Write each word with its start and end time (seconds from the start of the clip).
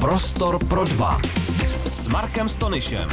Prostor 0.00 0.64
pro 0.64 0.84
dva 0.84 1.18
s 1.90 2.08
Markem 2.08 2.48
Stonyšem. 2.48 3.08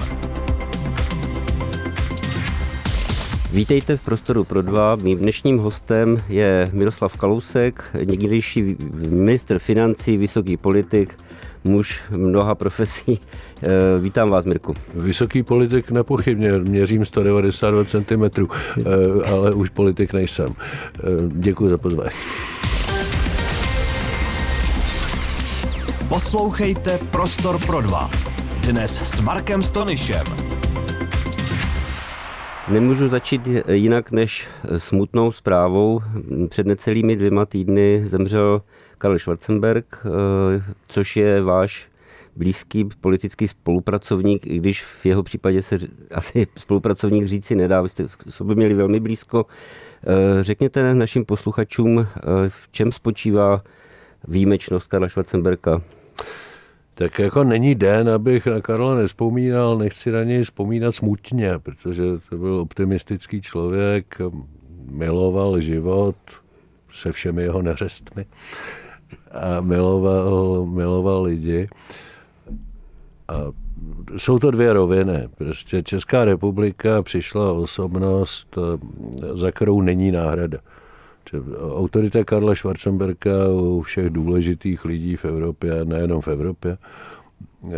Vítejte 3.51 3.97
v 3.97 4.01
Prostoru 4.01 4.43
pro 4.43 4.61
dva. 4.61 4.95
Mým 4.95 5.17
dnešním 5.17 5.57
hostem 5.57 6.17
je 6.29 6.69
Miroslav 6.73 7.17
Kalousek, 7.17 7.83
někdejší 8.03 8.75
ministr 9.09 9.59
financí, 9.59 10.17
vysoký 10.17 10.57
politik, 10.57 11.17
muž 11.63 12.01
mnoha 12.09 12.55
profesí. 12.55 13.19
Eh, 13.63 13.99
vítám 13.99 14.29
vás, 14.29 14.45
Mirku. 14.45 14.73
Vysoký 14.95 15.43
politik 15.43 15.91
nepochybně, 15.91 16.51
měřím 16.51 17.05
192 17.05 17.83
cm, 17.85 18.23
eh, 18.79 19.25
ale 19.25 19.53
už 19.53 19.69
politik 19.69 20.13
nejsem. 20.13 20.49
Eh, 20.49 21.01
děkuji 21.27 21.69
za 21.69 21.77
pozvání. 21.77 22.09
Poslouchejte 26.09 26.97
Prostor 27.11 27.65
pro 27.65 27.81
dva. 27.81 28.11
Dnes 28.67 29.15
s 29.15 29.21
Markem 29.21 29.63
Stonyšem. 29.63 30.23
Nemůžu 32.71 33.07
začít 33.07 33.47
jinak 33.71 34.11
než 34.11 34.47
smutnou 34.77 35.31
zprávou. 35.31 36.01
Před 36.49 36.67
necelými 36.67 37.15
dvěma 37.15 37.45
týdny 37.45 38.01
zemřel 38.05 38.61
Karl 38.97 39.19
Schwarzenberg, 39.19 40.05
což 40.87 41.15
je 41.15 41.41
váš 41.41 41.87
blízký 42.35 42.85
politický 43.01 43.47
spolupracovník, 43.47 44.47
i 44.47 44.57
když 44.57 44.83
v 44.83 45.05
jeho 45.05 45.23
případě 45.23 45.61
se 45.61 45.77
asi 46.13 46.47
spolupracovník 46.57 47.25
říci 47.25 47.55
nedá, 47.55 47.81
vy 47.81 47.89
jste 47.89 48.05
sobě 48.29 48.55
měli 48.55 48.73
velmi 48.73 48.99
blízko. 48.99 49.45
Řekněte 50.41 50.95
našim 50.95 51.25
posluchačům, 51.25 52.07
v 52.47 52.71
čem 52.71 52.91
spočívá 52.91 53.61
výjimečnost 54.27 54.87
Karla 54.87 55.09
Schwarzenberga? 55.09 55.81
Tak 56.93 57.19
jako 57.19 57.43
není 57.43 57.75
den, 57.75 58.09
abych 58.09 58.45
na 58.45 58.61
Karla 58.61 58.95
nespomínal, 58.95 59.77
nechci 59.77 60.11
na 60.11 60.23
něj 60.23 60.43
vzpomínat 60.43 60.95
smutně, 60.95 61.59
protože 61.59 62.03
to 62.29 62.37
byl 62.37 62.59
optimistický 62.59 63.41
člověk, 63.41 64.17
miloval 64.89 65.59
život 65.59 66.15
se 66.91 67.11
všemi 67.11 67.43
jeho 67.43 67.61
neřestmi 67.61 68.25
a 69.31 69.61
miloval, 69.61 70.65
miloval 70.65 71.23
lidi. 71.23 71.67
A 73.27 73.33
jsou 74.17 74.39
to 74.39 74.51
dvě 74.51 74.73
roviny. 74.73 75.29
Prostě 75.37 75.83
Česká 75.83 76.25
republika 76.25 77.03
přišla 77.03 77.51
osobnost, 77.51 78.57
za 79.33 79.51
kterou 79.51 79.81
není 79.81 80.11
náhrada. 80.11 80.57
Autorita 81.75 82.23
Karla 82.23 82.55
Schwarzenberga 82.55 83.49
u 83.49 83.81
všech 83.81 84.09
důležitých 84.09 84.85
lidí 84.85 85.15
v 85.15 85.25
Evropě, 85.25 85.85
nejenom 85.85 86.21
v 86.21 86.27
Evropě, 86.27 86.77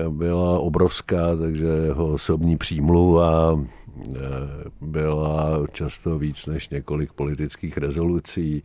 byla 0.10 0.60
obrovská, 0.60 1.36
takže 1.36 1.66
jeho 1.66 2.14
osobní 2.14 2.58
přímluva 2.58 3.60
eh, 3.60 4.20
byla 4.82 5.60
často 5.74 6.18
víc 6.18 6.46
než 6.46 6.70
několik 6.70 7.14
politických 7.14 7.78
rezolucí. 7.78 8.64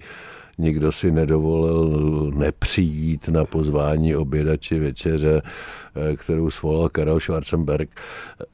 Nikdo 0.63 0.93
si 0.93 1.11
nedovolil 1.11 2.31
nepřijít 2.35 3.29
na 3.29 3.45
pozvání 3.45 4.17
oběda 4.17 4.57
či 4.57 4.79
večeře, 4.79 5.43
eh, 5.43 6.17
kterou 6.17 6.51
svolal 6.51 6.89
Karel 6.89 7.21
Schwarzenberg. 7.21 7.91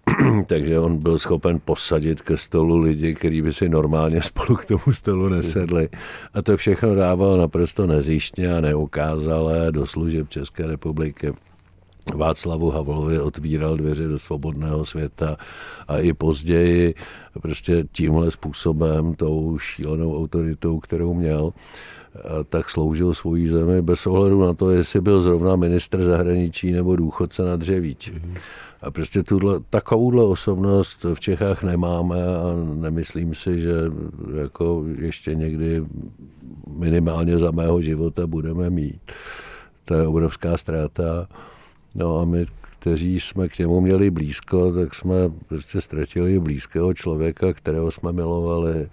Takže 0.47 0.79
on 0.79 0.99
byl 0.99 1.19
schopen 1.19 1.61
posadit 1.65 2.23
ke 2.23 2.37
stolu 2.37 2.77
lidi, 2.77 3.15
kteří 3.15 3.43
by 3.43 3.53
si 3.53 3.69
normálně 3.69 4.23
spolu 4.23 4.57
k 4.57 4.67
tomu 4.67 4.93
stolu 4.93 5.29
nesedli. 5.29 5.89
A 6.35 6.43
to 6.43 6.57
všechno 6.57 6.95
dával 6.95 7.39
naprosto 7.39 7.87
nezjištně 7.87 8.55
a 8.55 8.61
neukázale 8.61 9.73
do 9.73 9.87
služeb 9.87 10.29
České 10.29 10.67
republiky. 10.67 11.33
Václavu 12.15 12.71
Havlovi 12.71 13.21
otvíral 13.21 13.77
dveře 13.77 14.09
do 14.09 14.19
svobodného 14.19 14.87
světa 14.87 15.37
a 15.89 15.99
i 15.99 16.13
později 16.13 16.95
prostě 17.43 17.85
tímhle 17.93 18.31
způsobem, 18.31 19.15
tou 19.15 19.59
šílenou 19.59 20.17
autoritou, 20.17 20.79
kterou 20.79 21.15
měl, 21.15 21.53
tak 22.49 22.71
sloužil 22.71 23.15
svojí 23.15 23.49
zemi 23.49 23.83
bez 23.83 24.07
ohledu 24.07 24.41
na 24.41 24.55
to, 24.55 24.71
jestli 24.71 25.01
byl 25.01 25.23
zrovna 25.23 25.57
ministr 25.57 26.03
zahraničí 26.03 26.73
nebo 26.73 26.97
důchodce 26.97 27.43
na 27.43 27.57
dřevíči. 27.57 28.13
Mm-hmm. 28.13 28.39
A 28.83 28.91
prostě 28.91 29.23
tuhle, 29.23 29.61
takovouhle 29.71 30.25
osobnost 30.25 31.07
v 31.15 31.21
Čechách 31.21 31.63
nemáme 31.63 32.17
a 32.17 32.43
nemyslím 32.75 33.35
si, 33.35 33.61
že 33.61 33.75
jako 34.41 34.85
ještě 34.99 35.35
někdy 35.35 35.85
minimálně 36.77 37.39
za 37.39 37.51
mého 37.51 37.83
života 37.83 38.27
budeme 38.27 38.71
mít. 38.71 39.01
To 39.85 39.95
je 39.95 40.07
obrovská 40.07 40.57
ztráta. 40.57 41.29
No 41.95 42.19
a 42.19 42.25
my, 42.25 42.47
kteří 42.79 43.21
jsme 43.21 43.49
k 43.49 43.59
němu 43.59 43.81
měli 43.81 44.11
blízko, 44.11 44.73
tak 44.73 44.95
jsme 44.95 45.15
prostě 45.49 45.81
ztratili 45.81 46.41
blízkého 46.41 46.95
člověka, 46.95 47.53
kterého 47.53 47.91
jsme 47.91 48.13
milovali, 48.13 48.89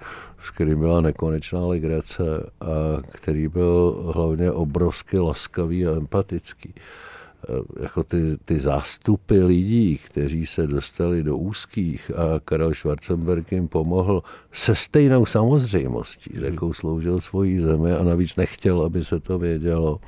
s 0.45 0.49
kterým 0.49 0.79
byla 0.79 1.01
nekonečná 1.01 1.65
legrace 1.65 2.23
a 2.61 3.01
který 3.11 3.47
byl 3.47 4.03
hlavně 4.15 4.51
obrovsky 4.51 5.19
laskavý 5.19 5.87
a 5.87 5.91
empatický. 5.91 6.73
E, 6.75 7.83
jako 7.83 8.03
ty, 8.03 8.37
ty 8.45 8.59
zástupy 8.59 9.39
lidí, 9.39 9.97
kteří 9.97 10.45
se 10.45 10.67
dostali 10.67 11.23
do 11.23 11.37
úzkých 11.37 12.11
a 12.11 12.39
Karel 12.45 12.73
Schwarzenberg 12.73 13.51
jim 13.51 13.67
pomohl 13.67 14.23
se 14.51 14.75
stejnou 14.75 15.25
samozřejmostí, 15.25 16.31
s 16.39 16.41
jakou 16.41 16.73
sloužil 16.73 17.21
svojí 17.21 17.59
zemi 17.59 17.91
a 17.91 18.03
navíc 18.03 18.35
nechtěl, 18.35 18.81
aby 18.81 19.05
se 19.05 19.19
to 19.19 19.39
vědělo, 19.39 19.99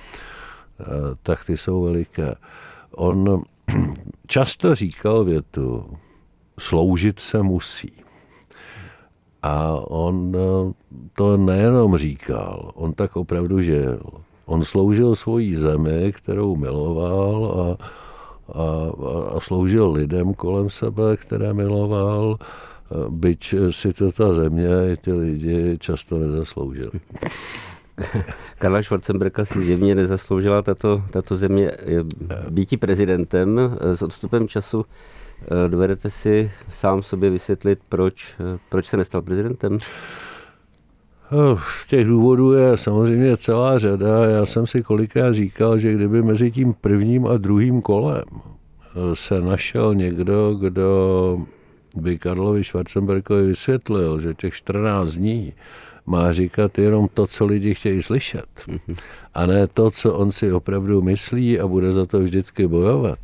e, 0.79 0.83
tak 1.23 1.45
ty 1.45 1.57
jsou 1.57 1.83
veliké. 1.83 2.35
On 2.91 3.43
často 4.27 4.75
říkal 4.75 5.23
větu, 5.23 5.97
sloužit 6.59 7.19
se 7.19 7.43
musí. 7.43 8.06
A 9.47 9.79
on 9.87 10.35
eh, 10.35 10.73
to 11.13 11.37
nejenom 11.37 11.97
říkal, 11.97 12.71
on 12.75 12.93
tak 12.93 13.15
opravdu 13.15 13.61
žil. 13.61 13.99
On 14.45 14.63
sloužil 14.63 15.15
svojí 15.15 15.55
zemi, 15.55 16.13
kterou 16.15 16.55
miloval 16.55 17.45
a, 17.45 17.83
a, 18.53 18.63
a 19.35 19.39
sloužil 19.39 19.91
lidem 19.91 20.33
kolem 20.33 20.69
sebe, 20.69 21.17
které 21.17 21.53
miloval, 21.53 22.37
eh, 22.39 22.95
byť 23.09 23.55
si 23.71 23.93
to 23.93 24.11
ta 24.11 24.33
země 24.33 24.67
i 24.93 24.97
ty 24.97 25.13
lidi 25.13 25.77
často 25.79 26.19
nezasloužili. 26.19 26.99
Karla 28.59 28.81
Schwarzenberga 28.81 29.45
si 29.45 29.63
zjevně 29.63 29.95
nezasloužila 29.95 30.61
tato, 30.61 31.03
tato 31.11 31.35
země 31.35 31.71
býti 32.49 32.77
prezidentem 32.77 33.59
s 33.81 34.01
odstupem 34.01 34.47
času. 34.47 34.85
Eh, 35.41 35.69
dovedete 35.69 36.09
si 36.09 36.51
sám 36.73 37.03
sobě 37.03 37.29
vysvětlit, 37.29 37.79
proč, 37.89 38.35
eh, 38.39 38.59
proč 38.69 38.85
se 38.85 38.97
nestal 38.97 39.21
prezidentem? 39.21 39.77
Eh, 41.31 41.59
těch 41.89 42.07
důvodů 42.07 42.53
je 42.53 42.77
samozřejmě 42.77 43.37
celá 43.37 43.77
řada. 43.77 44.25
Já 44.25 44.45
jsem 44.45 44.67
si 44.67 44.83
kolikrát 44.83 45.31
říkal, 45.31 45.77
že 45.77 45.93
kdyby 45.93 46.23
mezi 46.23 46.51
tím 46.51 46.73
prvním 46.73 47.27
a 47.27 47.37
druhým 47.37 47.81
kolem 47.81 48.23
se 49.13 49.41
našel 49.41 49.95
někdo, 49.95 50.53
kdo 50.53 51.39
by 51.95 52.17
Karlovi 52.17 52.63
Schwarzenbergovi 52.63 53.45
vysvětlil, 53.47 54.19
že 54.19 54.33
těch 54.33 54.53
14 54.53 55.09
dní 55.09 55.53
má 56.05 56.31
říkat 56.31 56.77
jenom 56.77 57.07
to, 57.13 57.27
co 57.27 57.45
lidi 57.45 57.73
chtějí 57.73 58.03
slyšet, 58.03 58.47
a 59.33 59.45
ne 59.45 59.67
to, 59.67 59.91
co 59.91 60.13
on 60.13 60.31
si 60.31 60.51
opravdu 60.51 61.01
myslí 61.01 61.59
a 61.59 61.67
bude 61.67 61.93
za 61.93 62.05
to 62.05 62.19
vždycky 62.19 62.67
bojovat, 62.67 63.19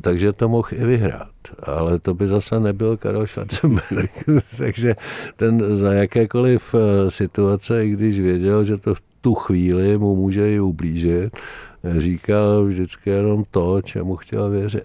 takže 0.00 0.32
to 0.32 0.48
mohl 0.48 0.68
i 0.72 0.84
vyhrát. 0.84 1.28
Ale 1.62 1.98
to 1.98 2.14
by 2.14 2.28
zase 2.28 2.60
nebyl 2.60 2.96
Karel 2.96 3.26
Schwarzenberg. 3.26 4.10
takže 4.58 4.94
ten 5.36 5.76
za 5.76 5.92
jakékoliv 5.92 6.74
eh, 6.74 7.10
situace, 7.10 7.86
i 7.86 7.90
když 7.90 8.20
věděl, 8.20 8.64
že 8.64 8.76
to 8.76 8.94
v 8.94 9.02
tu 9.20 9.34
chvíli 9.34 9.98
mu 9.98 10.16
může 10.16 10.54
i 10.54 10.60
ublížit, 10.60 11.36
říkal 11.96 12.64
vždycky 12.64 13.10
jenom 13.10 13.44
to, 13.50 13.82
čemu 13.82 14.16
chtěl 14.16 14.50
věřit. 14.50 14.84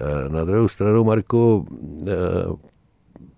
Eh, 0.00 0.28
na 0.28 0.44
druhou 0.44 0.68
stranu, 0.68 1.04
Marku, 1.04 1.66
eh, 2.06 2.12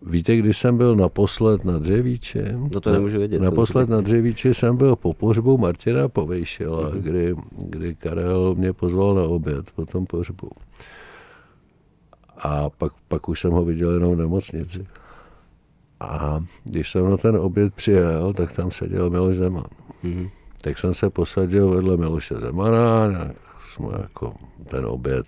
Víte, 0.07 0.37
když 0.37 0.59
jsem 0.59 0.77
byl 0.77 0.97
naposled 0.97 1.65
na 1.65 1.79
Dřevíči? 1.79 2.43
No 2.73 2.81
to 2.81 2.93
nemůžu 2.93 3.19
vědět. 3.19 3.43
Naposled 3.43 3.89
na 3.89 4.01
Dřevíči 4.01 4.55
jsem 4.55 4.77
byl 4.77 4.97
po 4.97 5.15
pohřbu 5.15 5.59
Martina 5.59 6.09
Povejšila, 6.09 6.91
mm-hmm. 6.91 7.01
kdy, 7.01 7.35
kdy 7.59 7.95
Karel 7.95 8.55
mě 8.55 8.73
pozval 8.73 9.15
na 9.15 9.23
oběd 9.23 9.71
po 9.71 9.87
tom 9.87 10.07
pohřbu. 10.07 10.51
A 12.39 12.71
pak, 12.71 12.93
pak 13.09 13.29
už 13.29 13.41
jsem 13.41 13.51
ho 13.51 13.65
viděl 13.65 13.91
jenom 13.91 14.15
v 14.15 14.19
nemocnici. 14.19 14.87
A 16.01 16.45
když 16.65 16.91
jsem 16.91 17.11
na 17.11 17.17
ten 17.17 17.37
oběd 17.37 17.75
přijel, 17.75 18.33
tak 18.33 18.53
tam 18.53 18.71
seděl 18.71 19.11
Miloš 19.11 19.37
Zeman. 19.37 19.67
Mm-hmm. 20.05 20.31
Tak 20.61 20.79
jsem 20.79 20.95
se 20.95 21.11
posadil 21.11 21.71
vedle 21.71 21.97
Miloše 21.97 22.35
Zemana, 22.35 23.09
jsme 23.69 23.89
jako 24.01 24.33
ten 24.65 24.87
oběd 24.87 25.27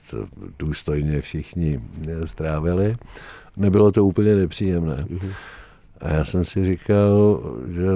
důstojně 0.59 1.21
všichni 1.21 1.81
strávili 2.25 2.97
nebylo 3.57 3.93
to 3.93 4.05
úplně 4.05 4.35
nepříjemné. 4.35 5.05
A 6.01 6.11
já 6.11 6.25
jsem 6.25 6.45
si 6.45 6.65
říkal, 6.65 7.41
že 7.69 7.87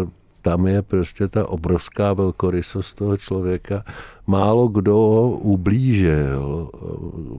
tam 0.42 0.66
je 0.66 0.82
prostě 0.82 1.28
ta 1.28 1.48
obrovská 1.48 2.12
velkorysost 2.12 2.96
toho 2.96 3.16
člověka. 3.16 3.84
Málo 4.26 4.68
kdo 4.68 4.98
ublížil 5.28 6.70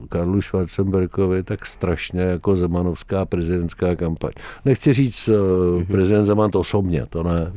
Karlu 0.08 0.42
Schwarzenbergovi 0.42 1.42
tak 1.42 1.66
strašně 1.66 2.20
jako 2.20 2.56
Zemanovská 2.56 3.24
prezidentská 3.24 3.96
kampaň. 3.96 4.32
Nechci 4.64 4.92
říct 4.92 5.28
mm-hmm. 5.28 5.86
prezident 5.86 6.24
Zeman 6.24 6.50
to 6.50 6.60
osobně, 6.60 7.06
to 7.10 7.22
ne, 7.22 7.52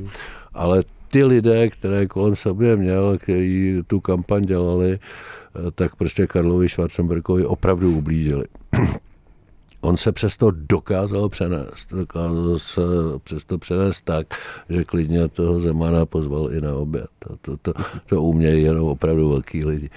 ale 0.53 0.83
ty 1.07 1.23
lidé, 1.23 1.69
které 1.69 2.07
kolem 2.07 2.35
sebe 2.35 2.75
měl, 2.75 3.17
kteří 3.17 3.81
tu 3.87 3.99
kampaň 3.99 4.41
dělali, 4.41 4.91
eh, 4.93 5.71
tak 5.75 5.95
prostě 5.95 6.27
Karlovi 6.27 6.69
Schwarzenbergovi 6.69 7.45
opravdu 7.45 7.97
ublížili. 7.97 8.45
On 9.83 9.97
se 9.97 10.11
přesto 10.11 10.51
dokázal 10.51 11.29
přenést. 11.29 11.89
Dokázal 11.91 12.59
se 12.59 12.81
přesto 13.23 13.57
přenést 13.57 14.01
tak, 14.01 14.27
že 14.69 14.83
klidně 14.83 15.27
toho 15.27 15.59
Zemana 15.59 16.05
pozval 16.05 16.53
i 16.53 16.61
na 16.61 16.73
oběd. 16.73 17.07
To, 17.19 17.37
to, 17.41 17.57
to, 17.57 17.73
to 18.05 18.21
umějí 18.21 18.63
jenom 18.63 18.87
opravdu 18.87 19.29
velký 19.29 19.65
lidi. 19.65 19.89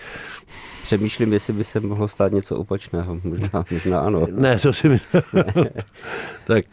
Přemýšlím, 0.82 1.32
jestli 1.32 1.52
by 1.52 1.64
se 1.64 1.80
mohlo 1.80 2.08
stát 2.08 2.32
něco 2.32 2.56
opačného. 2.56 3.20
Možná, 3.24 3.64
možná 3.70 4.00
ano. 4.00 4.26
Ne, 4.32 4.58
to 4.58 4.72
si 4.72 4.88
myslím. 4.88 5.66
tak 6.46 6.64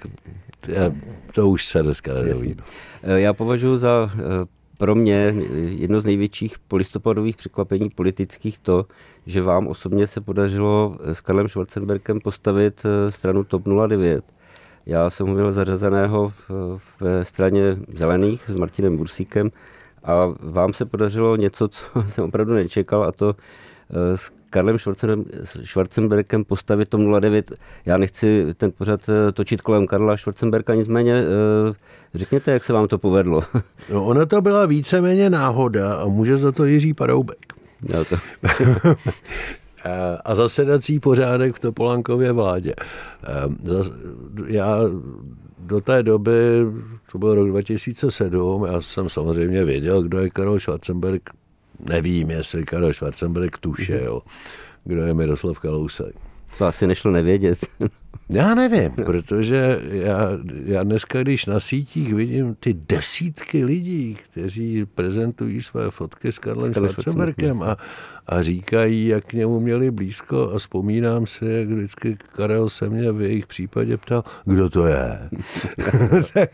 to 1.34 1.50
už 1.50 1.66
se 1.66 1.84
dneska 1.84 2.14
nedovím. 2.14 2.58
Já 3.04 3.34
považuji 3.34 3.78
za 3.78 4.12
eh, 4.14 4.46
pro 4.78 4.96
mě 4.96 5.34
jedno 5.70 6.02
z 6.02 6.06
největších 6.06 6.60
polistopadových 6.60 7.36
překvapení 7.38 7.90
politických 7.96 8.60
to, 8.60 8.86
že 9.26 9.42
vám 9.42 9.68
osobně 9.68 10.08
se 10.08 10.22
podařilo 10.22 10.98
s 11.04 11.22
Karlem 11.22 11.50
Schwarzenbergem 11.50 12.20
postavit 12.20 12.86
eh, 12.86 13.12
stranu 13.12 13.44
TOP 13.44 13.64
09. 13.88 14.26
Já 14.86 15.10
jsem 15.10 15.28
ho 15.28 15.34
měl 15.34 15.52
zařazeného 15.52 16.34
ve 17.00 17.26
straně 17.26 17.78
zelených 17.88 18.50
s 18.50 18.56
Martinem 18.56 18.98
Bursíkem 18.98 19.52
a 20.04 20.34
vám 20.40 20.74
se 20.74 20.86
podařilo 20.86 21.36
něco, 21.36 21.68
co 21.68 22.04
jsem 22.10 22.24
opravdu 22.24 22.54
nečekal 22.54 23.04
a 23.04 23.12
to 23.12 23.36
eh, 23.90 24.18
s 24.18 24.32
Karlem 24.54 24.78
Schwarzenbergem 25.64 26.46
postavit 26.46 26.90
tom 26.90 27.20
09. 27.20 27.52
Já 27.86 27.98
nechci 27.98 28.46
ten 28.58 28.72
pořad 28.72 29.10
eh, 29.10 29.32
točit 29.32 29.62
kolem 29.62 29.88
Karla 29.88 30.18
Schwarzenberga, 30.18 30.76
nicméně 30.76 31.14
eh, 31.14 31.74
řekněte, 32.14 32.52
jak 32.52 32.64
se 32.64 32.74
vám 32.74 32.88
to 32.88 32.98
povedlo. 32.98 33.44
No, 33.90 34.06
ona 34.06 34.26
to 34.26 34.42
byla 34.42 34.66
víceméně 34.66 35.30
náhoda 35.30 35.96
a 35.96 36.08
může 36.08 36.38
za 36.38 36.52
to 36.52 36.66
Jiří 36.66 36.94
Paroubek. 36.94 37.54
No 37.94 38.06
to. 38.06 38.16
a 40.26 40.36
zasedací 40.36 41.00
pořádek 41.00 41.56
v 41.56 41.60
Topolánkově 41.60 42.32
vládě. 42.32 42.74
Já 44.48 44.80
do 45.60 45.82
té 45.82 46.04
doby, 46.04 46.66
to 47.12 47.18
byl 47.18 47.36
rok 47.36 47.48
2007, 47.48 48.66
já 48.66 48.82
jsem 48.82 49.10
samozřejmě 49.10 49.64
věděl, 49.64 50.04
kdo 50.04 50.20
je 50.20 50.30
Karol 50.30 50.60
Schwarzenberg, 50.60 51.30
nevím, 51.90 52.30
jestli 52.30 52.66
Karel 52.66 52.94
Schwarzenberg 52.94 53.58
tušil, 53.58 54.22
kdo 54.84 55.06
je 55.06 55.14
Miroslav 55.14 55.60
Kalousek. 55.60 56.33
To 56.58 56.66
asi 56.66 56.88
nešlo 56.88 57.12
nevědět. 57.12 57.60
Já 58.30 58.56
nevím, 58.56 58.92
protože 58.92 59.80
já, 59.92 60.30
já 60.66 60.84
dneska, 60.84 61.22
když 61.22 61.46
na 61.46 61.60
sítích 61.60 62.14
vidím 62.14 62.56
ty 62.60 62.74
desítky 62.74 63.66
lidí, 63.66 64.18
kteří 64.24 64.86
prezentují 64.86 65.62
své 65.62 65.92
fotky 65.92 66.32
s 66.32 66.40
Karlem 66.40 66.74
Schwarzenbergem 66.74 67.64
a, 67.64 67.78
a 68.28 68.42
říkají, 68.42 69.08
jak 69.08 69.26
k 69.26 69.34
němu 69.34 69.60
měli 69.60 69.92
blízko 69.92 70.52
a 70.56 70.60
vzpomínám 70.60 71.28
si, 71.28 71.46
jak 71.46 71.68
vždycky 71.68 72.18
Karel 72.32 72.70
se 72.70 72.90
mě 72.90 73.12
v 73.12 73.22
jejich 73.22 73.48
případě 73.48 73.98
ptal, 73.98 74.24
kdo 74.46 74.70
to 74.70 74.86
je. 74.88 75.20
tak, 76.34 76.50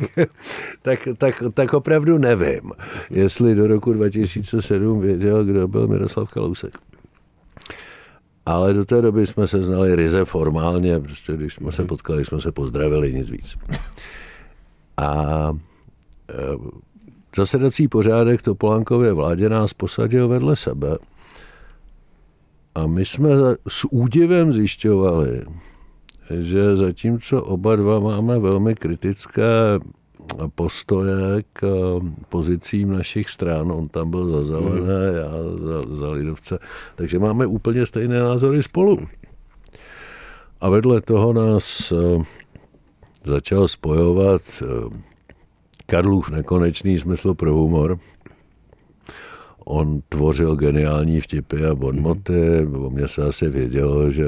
tak, 0.81 1.07
tak, 1.17 1.43
tak 1.53 1.73
opravdu 1.73 2.17
nevím, 2.17 2.71
jestli 3.09 3.55
do 3.55 3.67
roku 3.67 3.93
2007 3.93 5.01
věděl, 5.01 5.45
kdo 5.45 5.67
byl 5.67 5.87
Miroslav 5.87 6.31
Kalousek. 6.31 6.77
Ale 8.49 8.73
do 8.73 8.85
té 8.85 9.01
doby 9.01 9.27
jsme 9.27 9.47
se 9.47 9.63
znali 9.63 9.95
ryze 9.95 10.25
formálně, 10.25 10.99
prostě 10.99 11.33
když 11.33 11.53
jsme 11.53 11.71
se 11.71 11.81
mhm. 11.81 11.89
potkali, 11.89 12.25
jsme 12.25 12.41
se 12.41 12.51
pozdravili, 12.51 13.13
nic 13.13 13.29
víc. 13.29 13.57
A 14.97 15.51
e, 16.29 16.35
zasedací 17.37 17.87
pořádek 17.87 18.41
Topolánkově 18.41 19.13
vládě 19.13 19.49
nás 19.49 19.73
posadil 19.73 20.27
vedle 20.27 20.55
sebe 20.55 20.97
a 22.75 22.87
my 22.87 23.05
jsme 23.05 23.29
s 23.67 23.87
údivem 23.91 24.51
zjišťovali, 24.51 25.41
že 26.39 26.77
zatímco 26.77 27.43
oba 27.43 27.75
dva 27.75 27.99
máme 27.99 28.39
velmi 28.39 28.75
kritické 28.75 29.79
postoje 30.55 31.43
k 31.53 31.63
um, 31.63 32.15
pozicím 32.29 32.91
našich 32.91 33.29
stran. 33.29 33.71
On 33.71 33.87
tam 33.87 34.09
byl 34.09 34.25
za 34.25 34.43
zelené, 34.43 35.11
mm. 35.11 35.15
já 35.15 35.31
za, 35.55 35.95
za 35.95 36.09
lidovce. 36.09 36.59
Takže 36.95 37.19
máme 37.19 37.45
úplně 37.45 37.85
stejné 37.85 38.19
názory 38.19 38.63
spolu. 38.63 38.97
A 40.61 40.69
vedle 40.69 41.01
toho 41.01 41.33
nás 41.33 41.91
uh, 41.91 42.23
začal 43.23 43.67
spojovat 43.67 44.41
uh, 44.61 44.93
Karlův 45.85 46.29
nekonečný 46.29 46.99
smysl 46.99 47.33
pro 47.33 47.53
humor 47.53 47.99
on 49.69 50.01
tvořil 50.10 50.56
geniální 50.56 51.21
vtipy 51.21 51.66
a 51.66 51.75
bonmoty. 51.75 52.33
Mm-hmm. 52.33 52.86
O 52.86 52.89
mně 52.89 53.07
se 53.07 53.24
asi 53.24 53.50
vědělo, 53.50 54.12
že, 54.12 54.25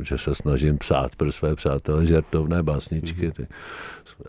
že 0.00 0.18
se 0.18 0.34
snažím 0.34 0.78
psát 0.78 1.16
pro 1.16 1.32
své 1.32 1.56
přátelé 1.56 2.06
žertovné 2.06 2.62
básničky. 2.62 3.28
Mm-hmm. 3.28 3.46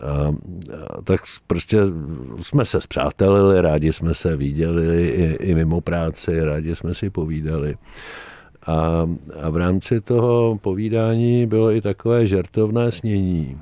A, 0.00 0.06
a, 0.08 1.02
tak 1.04 1.20
prostě 1.46 1.78
jsme 2.42 2.64
se 2.64 2.80
zpřátelili, 2.80 3.60
rádi 3.60 3.92
jsme 3.92 4.14
se 4.14 4.36
viděli 4.36 5.08
i, 5.08 5.36
i 5.50 5.54
mimo 5.54 5.80
práci, 5.80 6.44
rádi 6.44 6.76
jsme 6.76 6.94
si 6.94 7.10
povídali. 7.10 7.76
A, 8.66 9.08
a 9.42 9.50
v 9.50 9.56
rámci 9.56 10.00
toho 10.00 10.58
povídání 10.60 11.46
bylo 11.46 11.72
i 11.72 11.80
takové 11.80 12.26
žertovné 12.26 12.92
snění 12.92 13.60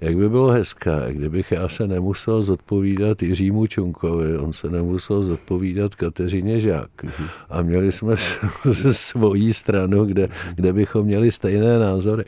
jak 0.00 0.16
by 0.16 0.28
bylo 0.28 0.48
hezké, 0.48 1.08
kdybych 1.10 1.52
já 1.52 1.68
se 1.68 1.86
nemusel 1.86 2.42
zodpovídat 2.42 3.22
Jiřímu 3.22 3.66
Čunkovi, 3.66 4.38
on 4.38 4.52
se 4.52 4.70
nemusel 4.70 5.24
zodpovídat 5.24 5.94
Kateřině 5.94 6.60
Žák. 6.60 6.90
A 7.50 7.62
měli 7.62 7.92
jsme 7.92 8.14
svoji 8.92 9.54
stranu, 9.54 10.04
kde, 10.04 10.28
kde 10.54 10.72
bychom 10.72 11.06
měli 11.06 11.32
stejné 11.32 11.78
názory. 11.78 12.24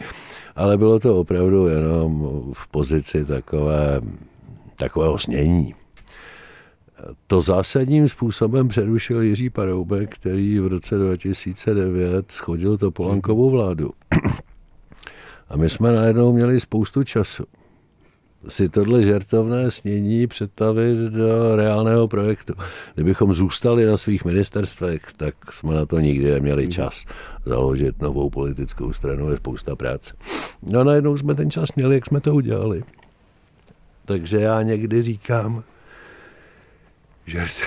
Ale 0.56 0.78
bylo 0.78 1.00
to 1.00 1.20
opravdu 1.20 1.66
jenom 1.66 2.30
v 2.52 2.68
pozici 2.68 3.24
takové, 3.24 4.00
takového 4.76 5.18
snění. 5.18 5.74
To 7.26 7.40
zásadním 7.40 8.08
způsobem 8.08 8.68
přerušil 8.68 9.22
Jiří 9.22 9.50
Paroubek, 9.50 10.14
který 10.14 10.58
v 10.58 10.66
roce 10.66 10.98
2009 10.98 12.32
schodil 12.32 12.78
to 12.78 12.90
Polankovou 12.90 13.50
vládu. 13.50 13.90
A 15.48 15.56
my 15.56 15.70
jsme 15.70 15.92
najednou 15.92 16.32
měli 16.32 16.60
spoustu 16.60 17.04
času 17.04 17.44
si 18.48 18.68
tohle 18.68 19.02
žertovné 19.02 19.70
snění 19.70 20.26
představit 20.26 20.96
do 20.96 21.56
reálného 21.56 22.08
projektu. 22.08 22.54
Kdybychom 22.94 23.34
zůstali 23.34 23.86
na 23.86 23.96
svých 23.96 24.24
ministerstvech, 24.24 25.02
tak 25.16 25.34
jsme 25.52 25.74
na 25.74 25.86
to 25.86 26.00
nikdy 26.00 26.30
neměli 26.30 26.62
mhm. 26.62 26.72
čas 26.72 27.04
založit 27.46 28.02
novou 28.02 28.30
politickou 28.30 28.92
stranu, 28.92 29.30
je 29.30 29.36
spousta 29.36 29.76
práce. 29.76 30.14
No 30.62 30.80
a 30.80 30.84
najednou 30.84 31.16
jsme 31.16 31.34
ten 31.34 31.50
čas 31.50 31.68
měli, 31.76 31.94
jak 31.94 32.06
jsme 32.06 32.20
to 32.20 32.34
udělali. 32.34 32.82
Takže 34.04 34.40
já 34.40 34.62
někdy 34.62 35.02
říkám, 35.02 35.62
že 37.26 37.48
se... 37.48 37.64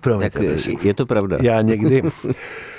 Promiňte, 0.00 0.56
tak 0.56 0.84
je 0.84 0.94
to 0.94 1.06
pravda. 1.06 1.38
Já 1.42 1.60
někdy, 1.60 2.02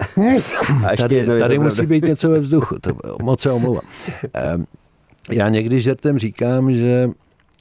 a 0.92 0.96
tady 0.96 1.26
tady 1.26 1.58
musí 1.58 1.86
být 1.86 2.04
něco 2.04 2.30
ve 2.30 2.38
vzduchu, 2.38 2.78
to 2.80 2.96
moc 3.22 3.40
se 3.40 3.50
omlouvám. 3.50 3.84
Ehm, 4.34 4.66
já 5.30 5.48
někdy 5.48 5.80
žertem 5.80 6.18
říkám, 6.18 6.74
že 6.74 7.10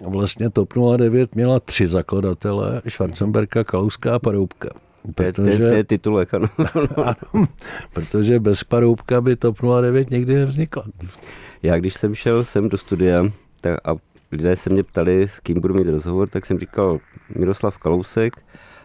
vlastně 0.07 0.49
TOP 0.49 0.73
09 0.97 1.35
měla 1.35 1.59
tři 1.59 1.87
zakladatele, 1.87 2.81
Schwarzenberka, 2.89 3.63
Kalouska 3.63 4.15
a 4.15 4.19
Paroubka. 4.19 4.69
Protože, 5.15 5.57
to 5.57 5.63
je 5.63 5.83
titulek, 5.83 6.33
ano. 6.33 6.47
ano. 6.95 7.47
Protože 7.93 8.39
bez 8.39 8.63
Paroubka 8.63 9.21
by 9.21 9.35
TOP 9.35 9.57
09 9.81 10.09
nikdy 10.09 10.33
nevznikla. 10.33 10.83
Já 11.63 11.77
když 11.77 11.93
jsem 11.93 12.15
šel 12.15 12.43
sem 12.43 12.69
do 12.69 12.77
studia 12.77 13.25
tak 13.61 13.87
a 13.87 13.95
lidé 14.31 14.55
se 14.55 14.69
mě 14.69 14.83
ptali, 14.83 15.27
s 15.27 15.39
kým 15.39 15.61
budu 15.61 15.73
mít 15.73 15.87
rozhovor, 15.87 16.29
tak 16.29 16.45
jsem 16.45 16.59
říkal 16.59 16.99
Miroslav 17.35 17.77
Kalousek 17.77 18.33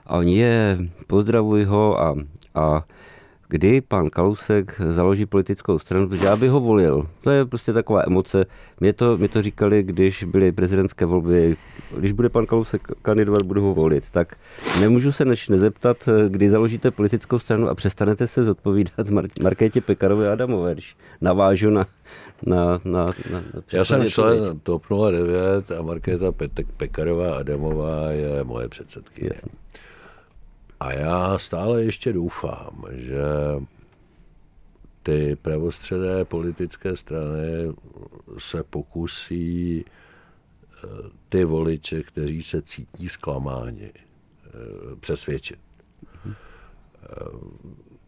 a 0.07 0.17
oni 0.17 0.39
je, 0.39 0.79
pozdravuj 1.07 1.65
ho 1.65 2.01
a, 2.01 2.15
a 2.55 2.85
kdy 3.55 3.81
pan 3.81 4.11
Kalousek 4.11 4.81
založí 4.91 5.27
politickou 5.27 5.79
stranu, 5.79 6.09
protože 6.09 6.27
já 6.27 6.37
bych 6.37 6.51
ho 6.51 6.61
volil. 6.61 7.07
To 7.21 7.31
je 7.31 7.45
prostě 7.45 7.73
taková 7.73 8.03
emoce. 8.07 8.47
Mě 8.81 8.93
to, 8.93 9.19
mě 9.19 9.29
to 9.29 9.43
říkali, 9.43 9.83
když 9.83 10.25
byly 10.25 10.53
prezidentské 10.53 11.05
volby, 11.05 11.57
když 11.99 12.13
bude 12.13 12.29
pan 12.29 12.47
Kalousek 12.47 12.89
kandidovat, 13.03 13.43
budu 13.43 13.63
ho 13.63 13.75
volit. 13.75 14.11
Tak 14.11 14.37
nemůžu 14.81 15.13
se 15.13 15.25
než 15.25 15.49
nezeptat, 15.49 16.09
kdy 16.29 16.51
založíte 16.51 16.91
politickou 16.91 17.39
stranu 17.39 17.69
a 17.69 17.75
přestanete 17.75 18.27
se 18.27 18.45
zodpovídat 18.45 19.11
Markétě 19.43 19.81
Pekarové 19.81 20.33
Adamové, 20.33 20.73
když 20.73 20.97
navážu 21.21 21.71
na, 21.71 21.87
na, 22.47 22.65
na, 22.85 23.05
na, 23.05 23.13
na 23.33 23.43
Já 23.73 23.85
jsem 23.85 24.09
člen 24.09 24.61
TOP 24.63 24.83
09 25.11 25.71
a 25.71 25.83
Markéta 25.83 26.33
Pekarová 26.77 27.35
Adamová 27.35 28.11
je 28.11 28.45
moje 28.45 28.69
předsedkyně. 28.69 29.31
Jasně. 29.35 29.53
A 30.85 30.93
já 30.93 31.39
stále 31.39 31.85
ještě 31.85 32.13
doufám, 32.13 32.85
že 32.93 33.23
ty 35.03 35.37
pravostředé 35.43 36.25
politické 36.25 36.97
strany 36.97 37.75
se 38.39 38.63
pokusí 38.63 39.85
eh, 39.85 40.89
ty 41.29 41.45
voliče, 41.45 42.03
kteří 42.03 42.43
se 42.43 42.63
cítí 42.63 43.09
zklamáni, 43.09 43.93
eh, 43.95 44.51
přesvědčit. 45.01 45.59
Eh, 46.27 46.35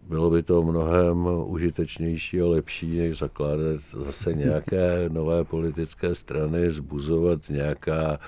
bylo 0.03 0.31
by 0.31 0.43
to 0.43 0.63
mnohem 0.63 1.27
užitečnější 1.45 2.41
a 2.41 2.47
lepší, 2.47 2.99
než 2.99 3.19
zakládat 3.19 3.81
zase 3.81 4.35
nějaké 4.35 5.09
nové 5.09 5.45
politické 5.45 6.15
strany, 6.15 6.71
zbuzovat 6.71 7.49
nějaká 7.49 8.19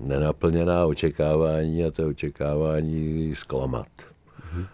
nenaplněná 0.00 0.86
očekávání 0.86 1.84
a 1.84 1.90
to 1.90 2.08
očekávání 2.08 3.34
zklamat. 3.34 3.88
Mm-hmm. 3.96 4.66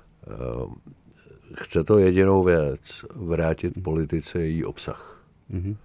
Chce 1.55 1.85
to 1.85 1.99
jedinou 1.99 2.43
věc, 2.45 2.81
vrátit 3.15 3.83
politice 3.83 4.39
její 4.39 4.65
obsah. 4.65 5.23
Mm-hmm. 5.53 5.77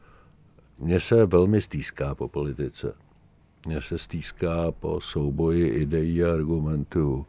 Mně 0.80 1.00
se 1.00 1.26
velmi 1.26 1.62
stýská 1.62 2.16
po 2.16 2.28
politice. 2.28 2.94
Mně 3.68 3.82
se 3.82 3.98
stýská 3.98 4.72
po 4.72 5.02
souboji 5.02 5.68
ideí 5.68 6.24
a 6.24 6.34
argumentů. 6.34 7.26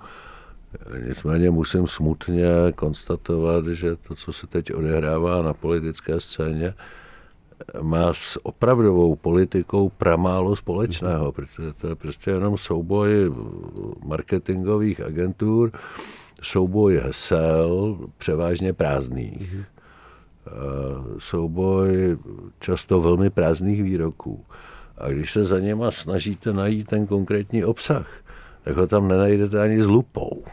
Nicméně 1.09 1.51
musím 1.51 1.87
smutně 1.87 2.47
konstatovat, 2.75 3.67
že 3.67 3.97
to, 3.97 4.15
co 4.15 4.33
se 4.33 4.47
teď 4.47 4.75
odehrává 4.75 5.43
na 5.43 5.55
politické 5.55 6.21
scéně, 6.21 6.75
má 7.83 8.15
s 8.15 8.47
opravdovou 8.47 9.17
politikou 9.17 9.89
pramálo 9.89 10.57
společného, 10.57 11.33
protože 11.33 11.73
to 11.73 11.89
je 11.89 11.95
prostě 11.95 12.31
jenom 12.31 12.59
souboj 12.59 13.33
marketingových 14.05 15.01
agentur, 15.01 15.73
souboj 16.43 17.01
hesel, 17.05 17.99
převážně 18.19 18.73
prázdných, 18.73 19.57
souboj 21.19 22.19
často 22.59 23.01
velmi 23.01 23.31
prázdných 23.31 23.83
výroků. 23.83 24.45
A 24.99 25.09
když 25.09 25.33
se 25.33 25.45
za 25.45 25.59
něma 25.59 25.91
snažíte 25.91 26.53
najít 26.53 26.87
ten 26.87 27.07
konkrétní 27.07 27.65
obsah, 27.65 28.09
tak 28.65 28.77
ho 28.77 28.87
tam 28.87 29.09
nenajdete 29.09 29.63
ani 29.63 29.83
s 29.83 29.89
lupou. 29.89 30.45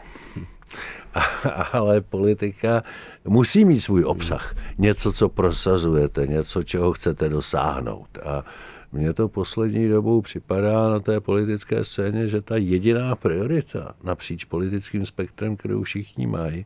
ale 1.72 2.00
politika 2.00 2.82
musí 3.24 3.64
mít 3.64 3.80
svůj 3.80 4.04
obsah. 4.04 4.56
Něco, 4.78 5.12
co 5.12 5.28
prosazujete, 5.28 6.26
něco, 6.26 6.62
čeho 6.62 6.92
chcete 6.92 7.28
dosáhnout. 7.28 8.18
A 8.24 8.44
mně 8.92 9.12
to 9.12 9.28
poslední 9.28 9.88
dobou 9.88 10.20
připadá 10.20 10.88
na 10.88 11.00
té 11.00 11.20
politické 11.20 11.84
scéně, 11.84 12.28
že 12.28 12.42
ta 12.42 12.56
jediná 12.56 13.16
priorita 13.16 13.94
napříč 14.02 14.44
politickým 14.44 15.06
spektrem, 15.06 15.56
kterou 15.56 15.82
všichni 15.82 16.26
mají, 16.26 16.64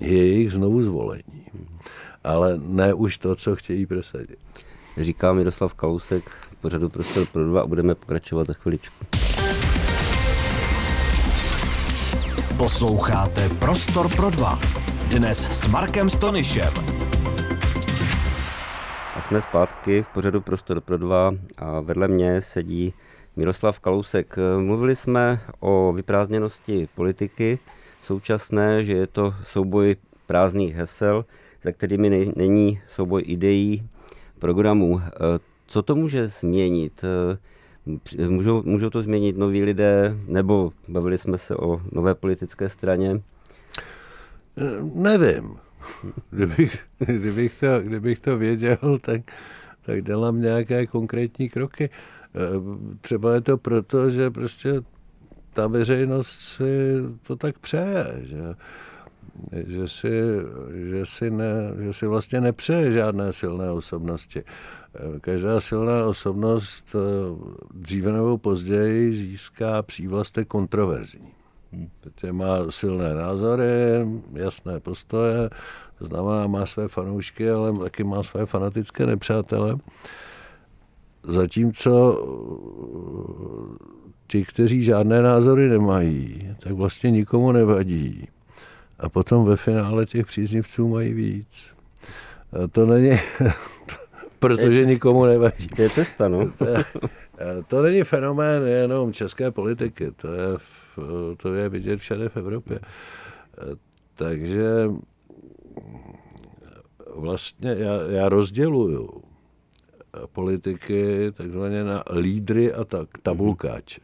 je 0.00 0.26
jejich 0.26 0.52
znovu 0.52 0.82
zvolení. 0.82 1.46
Ale 2.24 2.60
ne 2.62 2.94
už 2.94 3.18
to, 3.18 3.36
co 3.36 3.56
chtějí 3.56 3.86
prosadit. 3.86 4.38
Říká 4.96 5.32
Miroslav 5.32 5.74
Kalousek, 5.74 6.30
pořadu 6.60 6.88
Prostor 6.88 7.26
pro 7.26 7.44
dva 7.44 7.60
a 7.62 7.66
budeme 7.66 7.94
pokračovat 7.94 8.46
za 8.46 8.52
chviličku. 8.52 9.04
Posloucháte 12.58 13.48
Prostor 13.48 14.16
pro 14.16 14.30
dva. 14.30 14.58
Dnes 15.10 15.60
s 15.60 15.66
Markem 15.66 16.10
Stonyšem. 16.10 16.72
A 19.14 19.20
jsme 19.20 19.42
zpátky 19.42 20.02
v 20.02 20.08
pořadu 20.08 20.40
Prostor 20.40 20.80
pro 20.80 20.98
dva 20.98 21.34
a 21.56 21.80
vedle 21.80 22.08
mě 22.08 22.40
sedí 22.40 22.94
Miroslav 23.36 23.80
Kalousek. 23.80 24.36
Mluvili 24.58 24.96
jsme 24.96 25.40
o 25.60 25.92
vyprázdněnosti 25.92 26.88
politiky 26.94 27.58
současné, 28.02 28.84
že 28.84 28.92
je 28.92 29.06
to 29.06 29.34
souboj 29.44 29.96
prázdných 30.26 30.74
hesel, 30.74 31.24
za 31.62 31.72
kterými 31.72 32.32
není 32.36 32.80
souboj 32.88 33.22
ideí, 33.26 33.88
programů. 34.38 35.00
Co 35.66 35.82
to 35.82 35.94
může 35.94 36.26
změnit? 36.26 37.04
Můžou, 38.28 38.62
můžou 38.62 38.90
to 38.90 39.02
změnit 39.02 39.36
noví 39.36 39.62
lidé, 39.62 40.16
nebo 40.26 40.72
bavili 40.88 41.18
jsme 41.18 41.38
se 41.38 41.56
o 41.56 41.82
nové 41.92 42.14
politické 42.14 42.68
straně? 42.68 43.20
Nevím. 44.94 45.56
Kdybych, 46.30 46.78
kdybych, 46.98 47.60
to, 47.60 47.80
kdybych 47.80 48.20
to 48.20 48.38
věděl, 48.38 48.98
tak, 49.00 49.20
tak 49.82 50.02
dělám 50.02 50.40
nějaké 50.40 50.86
konkrétní 50.86 51.48
kroky. 51.48 51.90
Třeba 53.00 53.34
je 53.34 53.40
to 53.40 53.58
proto, 53.58 54.10
že 54.10 54.30
prostě 54.30 54.80
ta 55.52 55.66
veřejnost 55.66 56.28
si 56.28 56.94
to 57.26 57.36
tak 57.36 57.58
přeje, 57.58 58.04
že, 58.22 58.54
že, 59.66 59.88
si, 59.88 60.10
že, 60.90 61.06
si 61.06 61.30
ne, 61.30 61.72
že 61.78 61.92
si 61.92 62.06
vlastně 62.06 62.40
nepřeje 62.40 62.92
žádné 62.92 63.32
silné 63.32 63.70
osobnosti. 63.70 64.42
Každá 65.20 65.60
silná 65.60 66.06
osobnost 66.06 66.84
eh, 66.94 66.98
dříve 67.74 68.12
nebo 68.12 68.38
později 68.38 69.14
získá 69.14 69.82
přívlastek 69.82 70.48
kontroverzní. 70.48 71.32
Protože 72.00 72.32
má 72.32 72.56
silné 72.70 73.14
názory, 73.14 73.64
jasné 74.32 74.80
postoje, 74.80 75.50
to 75.98 76.06
znamená, 76.06 76.46
má 76.46 76.66
své 76.66 76.88
fanoušky, 76.88 77.50
ale 77.50 77.78
taky 77.78 78.04
má 78.04 78.22
své 78.22 78.46
fanatické 78.46 79.06
nepřátele. 79.06 79.76
Zatímco 81.22 82.22
eh, 82.22 83.98
ti, 84.26 84.44
kteří 84.44 84.84
žádné 84.84 85.22
názory 85.22 85.68
nemají, 85.68 86.56
tak 86.60 86.72
vlastně 86.72 87.10
nikomu 87.10 87.52
nevadí. 87.52 88.28
A 88.98 89.08
potom 89.08 89.44
ve 89.44 89.56
finále 89.56 90.06
těch 90.06 90.26
příznivců 90.26 90.88
mají 90.88 91.12
víc. 91.12 91.66
A 92.52 92.66
to 92.66 92.86
není, 92.86 93.10
protože 94.38 94.86
nikomu 94.86 95.24
nevadí. 95.24 95.66
To 95.66 95.82
je 95.82 95.90
cesta, 95.90 96.28
no. 96.28 96.50
to, 96.58 96.64
je, 96.64 96.84
to 97.66 97.82
není 97.82 98.02
fenomén 98.02 98.66
jenom 98.66 99.12
české 99.12 99.50
politiky, 99.50 100.10
to 100.10 100.28
je, 100.32 100.48
to 101.36 101.54
je 101.54 101.68
vidět 101.68 101.96
všade 101.96 102.28
v 102.28 102.36
Evropě. 102.36 102.80
Takže 104.14 104.64
vlastně 107.16 107.70
já, 107.78 108.02
já 108.02 108.28
rozděluju 108.28 109.22
politiky 110.32 111.32
takzvaně 111.32 111.84
na 111.84 112.04
lídry 112.16 112.72
a 112.72 112.84
tak, 112.84 113.08
tabulkáče. 113.22 114.00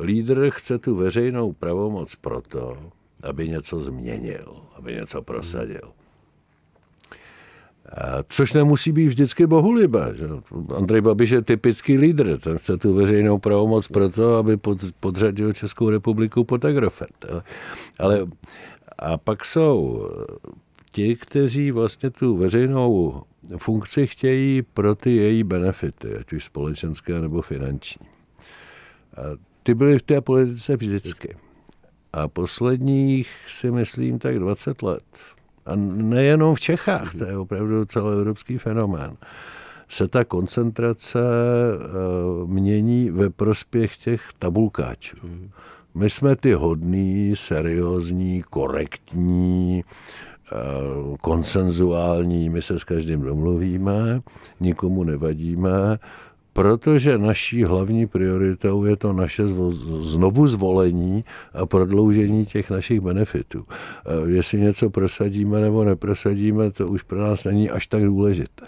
Lídr 0.00 0.50
chce 0.50 0.78
tu 0.78 0.96
veřejnou 0.96 1.52
pravomoc 1.52 2.16
proto, 2.16 2.76
aby 3.22 3.48
něco 3.48 3.80
změnil, 3.80 4.62
aby 4.76 4.94
něco 4.94 5.22
prosadil. 5.22 5.92
Což 8.28 8.52
nemusí 8.52 8.92
být 8.92 9.06
vždycky 9.06 9.46
bohulibé. 9.46 10.14
Andrej 10.76 11.00
Babiš 11.00 11.30
je 11.30 11.42
typický 11.42 11.98
lídr, 11.98 12.38
ten 12.38 12.58
chce 12.58 12.76
tu 12.76 12.94
veřejnou 12.94 13.38
pravomoc 13.38 13.88
proto, 13.88 14.36
aby 14.36 14.56
pod, 14.56 14.78
podřadil 15.00 15.52
Českou 15.52 15.90
republiku 15.90 16.44
pod 16.44 16.64
Agrofert. 16.64 17.24
Ale 17.98 18.26
a 18.98 19.18
pak 19.18 19.44
jsou 19.44 20.06
ti, 20.92 21.16
kteří 21.16 21.70
vlastně 21.70 22.10
tu 22.10 22.36
veřejnou 22.36 23.22
funkci 23.56 24.06
chtějí 24.06 24.62
pro 24.62 24.94
ty 24.94 25.16
její 25.16 25.44
benefity, 25.44 26.16
ať 26.16 26.32
už 26.32 26.44
společenské 26.44 27.20
nebo 27.20 27.42
finanční. 27.42 28.06
A 29.16 29.20
ty 29.62 29.74
byly 29.74 29.98
v 29.98 30.02
té 30.02 30.20
politice 30.20 30.76
vždycky. 30.76 31.36
A 32.12 32.28
posledních 32.28 33.30
si 33.48 33.70
myslím 33.70 34.18
tak 34.18 34.38
20 34.38 34.82
let 34.82 35.02
a 35.68 35.76
nejenom 35.76 36.54
v 36.54 36.60
Čechách, 36.60 37.14
to 37.14 37.24
je 37.24 37.38
opravdu 37.38 37.84
celoevropský 37.84 38.58
fenomén, 38.58 39.16
se 39.88 40.08
ta 40.08 40.24
koncentrace 40.24 41.18
uh, 41.18 42.50
mění 42.50 43.10
ve 43.10 43.30
prospěch 43.30 43.96
těch 43.96 44.22
tabulkáčů. 44.38 45.16
My 45.94 46.10
jsme 46.10 46.36
ty 46.36 46.52
hodný, 46.52 47.32
seriózní, 47.36 48.42
korektní, 48.42 49.82
uh, 50.52 51.16
konsenzuální, 51.16 52.48
my 52.48 52.62
se 52.62 52.78
s 52.78 52.84
každým 52.84 53.20
domluvíme, 53.20 54.20
nikomu 54.60 55.04
nevadíme, 55.04 55.98
protože 56.58 57.18
naší 57.18 57.64
hlavní 57.64 58.06
prioritou 58.06 58.84
je 58.84 58.96
to 58.96 59.12
naše 59.12 59.42
znovu 60.00 60.46
zvolení 60.46 61.24
a 61.52 61.66
prodloužení 61.66 62.46
těch 62.46 62.70
našich 62.70 63.00
benefitů. 63.00 63.64
Eh, 63.70 64.30
jestli 64.30 64.60
něco 64.60 64.90
prosadíme 64.90 65.60
nebo 65.60 65.84
neprosadíme, 65.84 66.70
to 66.70 66.86
už 66.86 67.02
pro 67.02 67.20
nás 67.20 67.44
není 67.44 67.70
až 67.70 67.86
tak 67.86 68.02
důležité. 68.04 68.66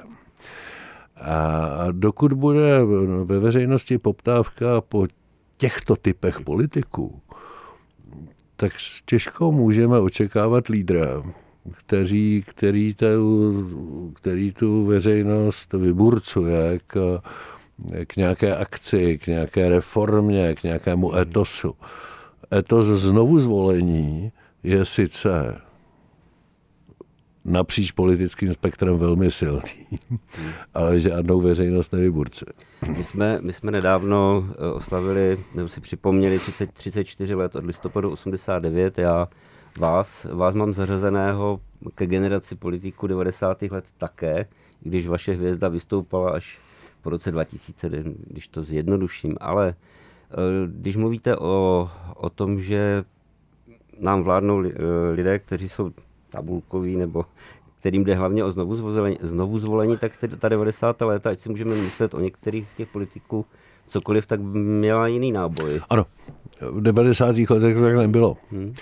A 1.21 1.87
dokud 1.93 2.33
bude 2.33 2.79
ve 3.25 3.39
veřejnosti 3.39 3.99
poptávka 3.99 4.81
po 4.81 5.07
těchto 5.57 5.97
typech 5.97 6.41
politiků, 6.41 7.21
tak 8.57 8.73
těžko 9.05 9.53
můžeme 9.53 9.99
očekávat 9.99 10.69
lídra, 10.69 11.23
který, 11.73 12.43
který, 12.47 12.95
tu, 12.95 14.13
který 14.15 14.53
tu 14.53 14.85
veřejnost 14.85 15.73
vyburcuje 15.73 16.79
k, 16.87 17.23
k 18.07 18.17
nějaké 18.17 18.57
akci, 18.57 19.19
k 19.19 19.27
nějaké 19.27 19.69
reformě, 19.69 20.55
k 20.55 20.63
nějakému 20.63 21.17
etosu. 21.17 21.75
Etos 22.55 22.87
znovu 22.87 23.39
zvolení 23.39 24.33
je 24.63 24.85
sice 24.85 25.61
napříč 27.45 27.91
politickým 27.91 28.55
spektrem 28.55 28.99
velmi 28.99 29.31
silný, 29.31 29.61
ale 30.75 31.01
žádnou 31.01 31.41
veřejnost 31.41 31.93
nevyburcuje. 31.93 32.53
My 32.97 33.05
jsme, 33.05 33.39
my 33.41 33.53
jsme 33.53 33.71
nedávno 33.71 34.49
eh, 34.51 34.73
oslavili, 34.73 35.39
nebo 35.55 35.69
si 35.69 35.81
připomněli 35.81 36.39
30, 36.39 36.73
34 36.73 37.35
let 37.35 37.57
od 37.57 37.65
listopadu 37.65 38.11
89. 38.11 38.99
Já 38.99 39.29
vás, 39.79 40.27
vás 40.33 40.55
mám 40.55 40.75
zařazeného 40.75 41.61
ke 41.95 42.07
generaci 42.07 42.55
politiků 42.57 43.07
90. 43.07 43.63
let 43.63 43.85
také, 43.99 44.47
když 44.81 45.07
vaše 45.07 45.33
hvězda 45.33 45.69
vystoupala 45.69 46.31
až 46.31 46.59
po 47.03 47.11
roce 47.11 47.31
2000, 47.31 47.91
když 48.27 48.49
to 48.49 48.63
zjednoduším. 48.63 49.35
Ale 49.41 49.75
eh, 49.75 50.35
když 50.67 50.97
mluvíte 50.97 51.37
o, 51.37 51.89
o 52.17 52.31
tom, 52.31 52.61
že 52.61 53.05
nám 54.01 54.23
vládnou 54.23 54.65
eh, 54.65 54.73
lidé, 55.13 55.39
kteří 55.39 55.69
jsou 55.69 55.91
tabulkový 56.31 56.97
nebo 56.97 57.25
kterým 57.81 58.05
jde 58.05 58.15
hlavně 58.15 58.45
o 58.45 58.53
znovu 58.53 58.77
zvolení, 58.77 59.19
znovu 59.21 59.59
zvolení 59.59 59.97
tak 59.99 60.13
ta 60.39 60.49
90. 60.49 61.01
léta, 61.01 61.31
ať 61.31 61.41
si 61.41 61.49
můžeme 61.49 61.75
myslet 61.75 62.15
o 62.15 62.21
některých 62.21 62.67
z 62.67 62.75
těch 62.75 62.89
politiků 62.89 63.47
cokoliv, 63.89 64.27
tak 64.27 64.41
měla 64.41 65.07
jiný 65.07 65.33
náboj. 65.33 65.81
Ano, 65.91 66.07
v 66.61 66.81
90. 66.81 67.27
letech 67.27 67.49
to 67.49 67.61
tak 67.61 67.97
nebylo. 67.97 68.37
Hmm. 68.51 68.75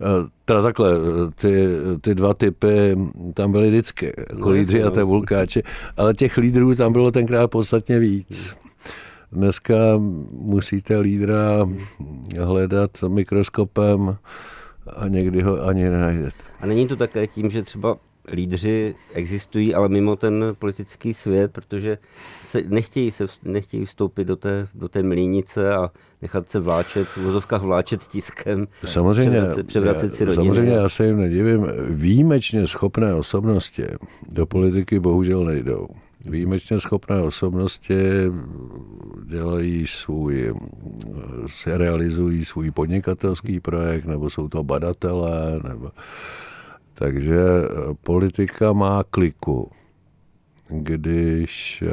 Eh, 0.00 0.28
teda 0.44 0.62
takhle, 0.62 0.90
ty, 1.34 1.66
ty 2.00 2.14
dva 2.14 2.34
typy 2.34 2.98
tam 3.34 3.52
byly 3.52 3.68
vždycky, 3.68 4.12
jako 4.18 4.48
no, 4.48 4.50
lídři 4.50 4.82
a 4.82 4.90
tabulkáči, 4.90 5.62
ale 5.96 6.14
těch 6.14 6.36
lídrů 6.36 6.74
tam 6.74 6.92
bylo 6.92 7.10
tenkrát 7.10 7.48
podstatně 7.48 7.98
víc. 7.98 8.54
Dneska 9.32 9.74
musíte 10.32 10.98
lídra 10.98 11.68
hledat 12.40 12.90
mikroskopem, 13.08 14.16
a 14.96 15.08
někdy 15.08 15.42
ho 15.42 15.66
ani 15.66 15.84
nenajdete. 15.84 16.36
A 16.60 16.66
není 16.66 16.88
to 16.88 16.96
také 16.96 17.26
tím, 17.26 17.50
že 17.50 17.62
třeba 17.62 17.96
lídři 18.32 18.94
existují, 19.12 19.74
ale 19.74 19.88
mimo 19.88 20.16
ten 20.16 20.44
politický 20.58 21.14
svět, 21.14 21.52
protože 21.52 21.98
se 22.42 22.62
nechtějí, 22.68 23.10
se, 23.10 23.26
nechtějí 23.44 23.84
vstoupit 23.84 24.24
do 24.24 24.36
té, 24.36 24.68
do 24.74 24.88
té 24.88 25.02
mlínice 25.02 25.74
a 25.74 25.90
nechat 26.22 26.48
se 26.48 26.60
vláčet, 26.60 27.08
v 27.08 27.16
vozovkách 27.16 27.62
vláčet 27.62 28.04
tiskem. 28.04 28.66
Samozřejmě, 28.84 29.30
převracet, 29.30 29.66
převracet 29.66 30.14
si. 30.14 30.34
Samozřejmě 30.34 30.72
já 30.72 30.88
se 30.88 31.06
jim 31.06 31.20
nedivím. 31.20 31.66
Výjimečně 31.90 32.66
schopné 32.66 33.14
osobnosti 33.14 33.84
do 34.28 34.46
politiky 34.46 35.00
bohužel 35.00 35.44
nejdou. 35.44 35.88
Výjimečně 36.24 36.80
schopné 36.80 37.22
osobnosti 37.22 37.96
dělají 39.26 39.86
svůj, 39.86 40.54
se 41.46 41.78
realizují 41.78 42.44
svůj 42.44 42.70
podnikatelský 42.70 43.60
projekt, 43.60 44.04
nebo 44.04 44.30
jsou 44.30 44.48
to 44.48 44.64
badatelé, 44.64 45.60
nebo... 45.68 45.90
Takže 46.98 47.38
politika 48.02 48.72
má 48.72 49.04
kliku, 49.10 49.70
když 50.68 51.84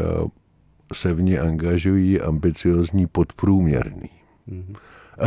se 0.93 1.13
v 1.13 1.21
ní 1.21 1.37
angažují 1.37 2.21
ambiciozní 2.21 3.07
podprůměrný. 3.07 4.09
Mm-hmm. 4.49 4.75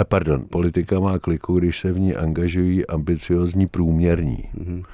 Pardon, 0.05 0.45
politika 0.51 1.01
má 1.01 1.19
kliku, 1.19 1.59
když 1.59 1.81
se 1.81 1.93
v 1.93 1.99
ní 2.01 2.15
angažují 2.15 2.87
ambiciozní 2.87 3.67
průměrní. 3.67 4.45
Mm-hmm. 4.59 4.85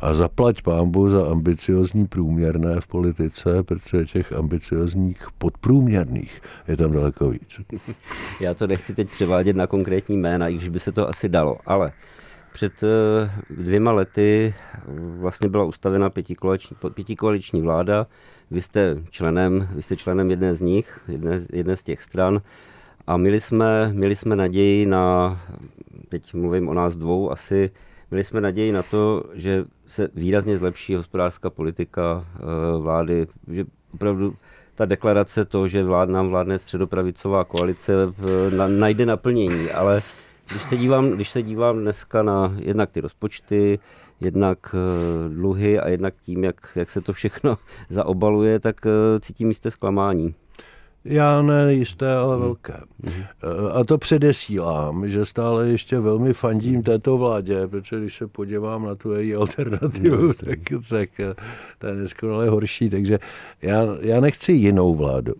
A 0.00 0.14
zaplať 0.14 0.62
pámbu 0.62 1.10
za 1.10 1.30
ambiciozní 1.30 2.06
průměrné 2.06 2.80
v 2.80 2.86
politice, 2.86 3.62
protože 3.62 4.04
těch 4.04 4.32
ambiciozních 4.32 5.26
podprůměrných 5.38 6.40
je 6.68 6.76
tam 6.76 6.92
daleko 6.92 7.30
víc. 7.30 7.60
Já 8.40 8.54
to 8.54 8.66
nechci 8.66 8.94
teď 8.94 9.10
převádět 9.10 9.56
na 9.56 9.66
konkrétní 9.66 10.16
jména, 10.16 10.48
i 10.48 10.54
když 10.54 10.68
by 10.68 10.80
se 10.80 10.92
to 10.92 11.08
asi 11.08 11.28
dalo, 11.28 11.58
ale 11.66 11.92
před 12.56 12.82
eh, 12.82 13.30
dvěma 13.50 13.92
lety 13.92 14.54
vlastně 15.18 15.48
byla 15.48 15.64
ustavena 15.64 16.10
pětikoaliční, 16.94 17.62
vláda. 17.62 18.06
Vy 18.50 18.60
jste 18.60 18.96
členem, 19.10 19.68
vy 19.74 19.82
jste 19.82 19.96
členem 19.96 20.30
jedné 20.30 20.54
z 20.54 20.60
nich, 20.60 21.00
jedné, 21.08 21.40
jedné 21.52 21.76
z 21.76 21.82
těch 21.82 22.02
stran. 22.02 22.42
A 23.06 23.16
měli 23.16 23.40
jsme, 23.40 23.92
měli 23.92 24.16
jsme 24.16 24.36
naději 24.36 24.86
na, 24.86 25.40
teď 26.08 26.34
mluvím 26.34 26.68
o 26.68 26.74
nás 26.74 26.96
dvou, 26.96 27.30
asi 27.32 27.70
Měli 28.10 28.24
jsme 28.24 28.40
naději 28.40 28.72
na 28.72 28.82
to, 28.82 29.24
že 29.34 29.64
se 29.86 30.08
výrazně 30.14 30.58
zlepší 30.58 30.94
hospodářská 30.94 31.50
politika 31.50 32.24
eh, 32.34 32.78
vlády, 32.78 33.26
že 33.48 33.64
opravdu 33.94 34.34
ta 34.74 34.84
deklarace 34.84 35.44
to, 35.44 35.68
že 35.68 35.84
vlád 35.84 36.08
nám 36.08 36.28
vládne 36.28 36.58
středopravicová 36.58 37.44
koalice, 37.44 37.92
na, 38.56 38.68
najde 38.68 39.06
naplnění, 39.06 39.70
ale 39.70 40.02
když 40.50 40.62
se 40.62 40.76
dívám, 40.76 41.10
když 41.10 41.28
se 41.28 41.42
dívám 41.42 41.78
dneska 41.78 42.22
na 42.22 42.54
jednak 42.58 42.90
ty 42.90 43.00
rozpočty, 43.00 43.78
jednak 44.20 44.74
eh, 44.74 45.28
dluhy 45.28 45.78
a 45.78 45.88
jednak 45.88 46.14
tím, 46.22 46.44
jak, 46.44 46.68
jak 46.76 46.90
se 46.90 47.00
to 47.00 47.12
všechno 47.12 47.58
zaobaluje, 47.88 48.60
tak 48.60 48.86
eh, 48.86 49.20
cítím 49.20 49.48
jisté 49.48 49.70
zklamání. 49.70 50.34
Já 51.08 51.42
ne 51.42 51.74
jisté, 51.74 52.14
ale 52.14 52.34
hmm. 52.34 52.44
velké. 52.44 52.80
Hmm. 53.04 53.24
A 53.72 53.84
to 53.84 53.98
předesílám, 53.98 55.08
že 55.08 55.24
stále 55.26 55.68
ještě 55.68 56.00
velmi 56.00 56.34
fandím 56.34 56.82
této 56.82 57.18
vládě, 57.18 57.66
protože 57.66 58.00
když 58.00 58.14
se 58.14 58.26
podívám 58.26 58.84
na 58.84 58.94
tu 58.94 59.12
její 59.12 59.34
alternativu, 59.34 60.16
hmm. 60.16 60.32
tak, 60.32 60.58
tak 60.88 61.10
to 61.78 61.86
je 61.86 61.94
neskonale 61.94 62.48
horší. 62.48 62.90
Takže 62.90 63.18
já, 63.62 63.82
já 64.00 64.20
nechci 64.20 64.52
jinou 64.52 64.94
vládu. 64.94 65.34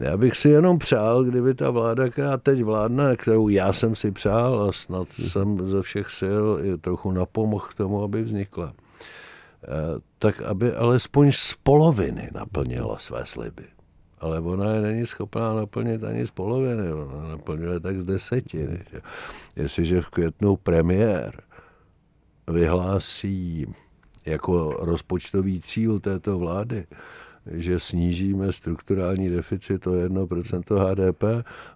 Já 0.00 0.16
bych 0.16 0.36
si 0.36 0.48
jenom 0.48 0.78
přál, 0.78 1.24
kdyby 1.24 1.54
ta 1.54 1.70
vláda, 1.70 2.08
která 2.08 2.36
teď 2.36 2.62
vládne, 2.62 3.16
kterou 3.16 3.48
já 3.48 3.72
jsem 3.72 3.94
si 3.94 4.10
přál 4.10 4.62
a 4.62 4.72
snad 4.72 5.08
jsem 5.08 5.68
ze 5.68 5.82
všech 5.82 6.10
sil 6.20 6.46
i 6.62 6.78
trochu 6.78 7.12
napomohl 7.12 7.66
k 7.70 7.74
tomu, 7.74 8.02
aby 8.02 8.22
vznikla, 8.22 8.72
eh, 9.64 9.68
tak 10.18 10.42
aby 10.42 10.72
alespoň 10.72 11.32
z 11.32 11.54
poloviny 11.62 12.30
naplnila 12.32 12.98
své 12.98 13.26
sliby 13.26 13.62
ale 14.22 14.40
ona 14.40 14.74
je 14.74 14.80
není 14.80 15.06
schopná 15.06 15.54
naplnit 15.54 16.04
ani 16.04 16.26
z 16.26 16.30
poloviny, 16.30 16.92
ona 16.92 17.28
naplňuje 17.28 17.80
tak 17.80 18.00
z 18.00 18.04
desetiny. 18.04 18.78
Že? 18.90 19.00
Jestliže 19.56 20.00
v 20.00 20.08
květnu 20.08 20.56
premiér 20.56 21.42
vyhlásí 22.50 23.66
jako 24.26 24.68
rozpočtový 24.68 25.60
cíl 25.60 26.00
této 26.00 26.38
vlády, 26.38 26.86
že 27.46 27.80
snížíme 27.80 28.52
strukturální 28.52 29.28
deficit 29.28 29.86
o 29.86 29.90
1% 29.90 30.90
HDP 30.90 31.24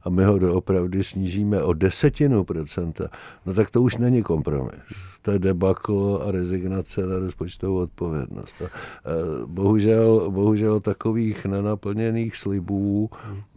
a 0.02 0.10
my 0.10 0.24
ho 0.24 0.38
doopravdy 0.38 1.04
snížíme 1.04 1.62
o 1.62 1.72
desetinu 1.72 2.44
procenta, 2.44 3.08
no 3.46 3.54
tak 3.54 3.70
to 3.70 3.82
už 3.82 3.96
není 3.96 4.22
kompromis 4.22 4.80
to 5.26 5.32
je 5.32 5.38
debakl 5.38 6.22
a 6.22 6.30
rezignace 6.30 7.06
na 7.06 7.18
rozpočtovou 7.18 7.78
odpovědnost. 7.78 8.62
A 8.62 8.68
bohužel, 9.46 10.30
bohužel 10.30 10.80
takových 10.80 11.44
nenaplněných 11.44 12.36
slibů 12.36 13.10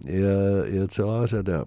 je, 0.05 0.37
je 0.65 0.87
celá 0.87 1.25
řada. 1.25 1.65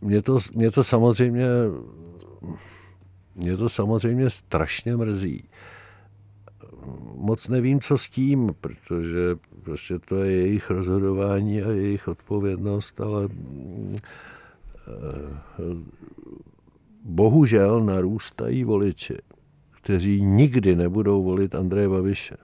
Mě 0.00 0.22
to, 0.22 0.38
mě 0.54 0.70
to 0.70 0.84
samozřejmě 0.84 1.46
mě 3.34 3.56
to 3.56 3.68
samozřejmě 3.68 4.30
strašně 4.30 4.96
mrzí. 4.96 5.44
Moc 7.14 7.48
nevím, 7.48 7.80
co 7.80 7.98
s 7.98 8.08
tím, 8.08 8.54
protože 8.60 9.36
prostě 9.62 9.98
to 9.98 10.16
je 10.16 10.36
jejich 10.36 10.70
rozhodování 10.70 11.62
a 11.62 11.70
jejich 11.70 12.08
odpovědnost, 12.08 13.00
ale 13.00 13.28
bohužel 17.04 17.84
narůstají 17.84 18.64
voliči, 18.64 19.16
kteří 19.70 20.22
nikdy 20.22 20.76
nebudou 20.76 21.22
volit 21.22 21.54
Andreje 21.54 21.88
Babiše. 21.88 22.36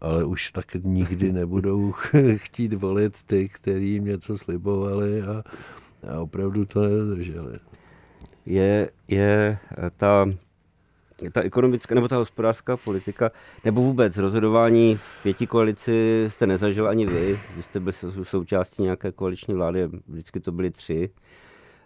Ale 0.00 0.24
už 0.24 0.52
tak 0.52 0.74
nikdy 0.74 1.32
nebudou 1.32 1.92
chtít 2.36 2.74
volit 2.74 3.22
ty, 3.22 3.48
kteří 3.48 3.88
jim 3.88 4.04
něco 4.04 4.38
slibovali 4.38 5.22
a, 5.22 5.44
a 6.08 6.20
opravdu 6.20 6.64
to 6.64 6.82
nedrželi. 6.82 7.56
Je, 8.46 8.90
je 9.08 9.58
ta 9.96 10.26
ta 11.30 11.40
ekonomická 11.42 11.94
nebo 11.94 12.08
ta 12.08 12.16
hospodářská 12.16 12.76
politika, 12.76 13.30
nebo 13.64 13.82
vůbec 13.82 14.16
rozhodování 14.16 14.96
v 14.96 15.22
pěti 15.22 15.46
koalici 15.46 16.24
jste 16.28 16.46
nezažil 16.46 16.88
ani 16.88 17.06
vy, 17.06 17.38
vy 17.56 17.62
jste 17.62 17.80
byl 17.80 17.92
součástí 18.22 18.82
nějaké 18.82 19.12
koaliční 19.12 19.54
vlády, 19.54 19.88
vždycky 20.08 20.40
to 20.40 20.52
byly 20.52 20.70
tři. 20.70 21.10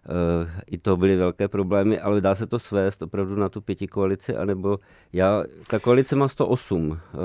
Uh, 0.09 0.51
I 0.67 0.79
to 0.79 0.97
byly 0.97 1.17
velké 1.17 1.49
problémy, 1.49 2.01
ale 2.01 2.21
dá 2.21 2.35
se 2.35 2.47
to 2.47 2.59
svést 2.59 3.03
opravdu 3.03 3.37
na 3.37 3.49
tu 3.49 3.61
pěti 3.61 3.87
koalici, 3.87 4.37
anebo 4.37 4.79
já, 5.13 5.45
ta 5.71 5.79
koalice 5.79 6.17
má 6.17 6.29
108 6.29 6.89
uh, 6.89 6.97
eh, 6.97 7.19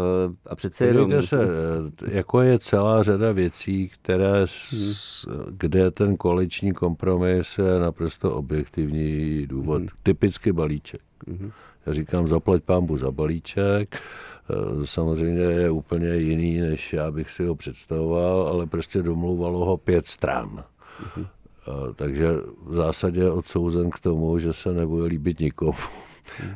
a 0.46 0.56
přece 0.56 0.86
jenom... 0.86 1.22
se, 1.22 1.44
eh, 1.44 2.12
jako 2.12 2.42
je 2.42 2.60
celá 2.60 3.04
řada 3.04 3.32
věcí, 3.32 3.90
které, 3.90 4.42
s, 4.46 5.28
kde 5.52 5.92
ten 5.92 6.18
koaliční 6.18 6.72
kompromis 6.72 7.58
je 7.58 7.80
naprosto 7.80 8.36
objektivní 8.36 9.48
důvod. 9.48 9.78
Hmm. 9.78 9.90
Typicky 10.04 10.54
balíček. 10.54 11.02
Hmm. 11.28 11.52
Já 11.86 11.94
říkám, 11.94 12.28
zaplať 12.28 12.64
pámbu 12.64 12.98
za 12.98 13.12
balíček, 13.12 14.02
samozřejmě 14.86 15.42
je 15.42 15.70
úplně 15.70 16.16
jiný, 16.16 16.60
než 16.60 16.94
já 16.94 17.12
bych 17.12 17.32
si 17.32 17.44
ho 17.44 17.56
představoval, 17.56 18.48
ale 18.48 18.68
prostě 18.68 19.02
domluvalo 19.02 19.66
ho 19.66 19.78
pět 19.78 20.08
stran. 20.08 20.64
Hmm 21.16 21.26
takže 21.96 22.28
v 22.66 22.74
zásadě 22.76 23.30
odsouzen 23.30 23.90
k 23.90 24.00
tomu, 24.00 24.40
že 24.40 24.54
se 24.54 24.74
nebude 24.74 25.06
líbit 25.06 25.40
nikomu. 25.40 25.78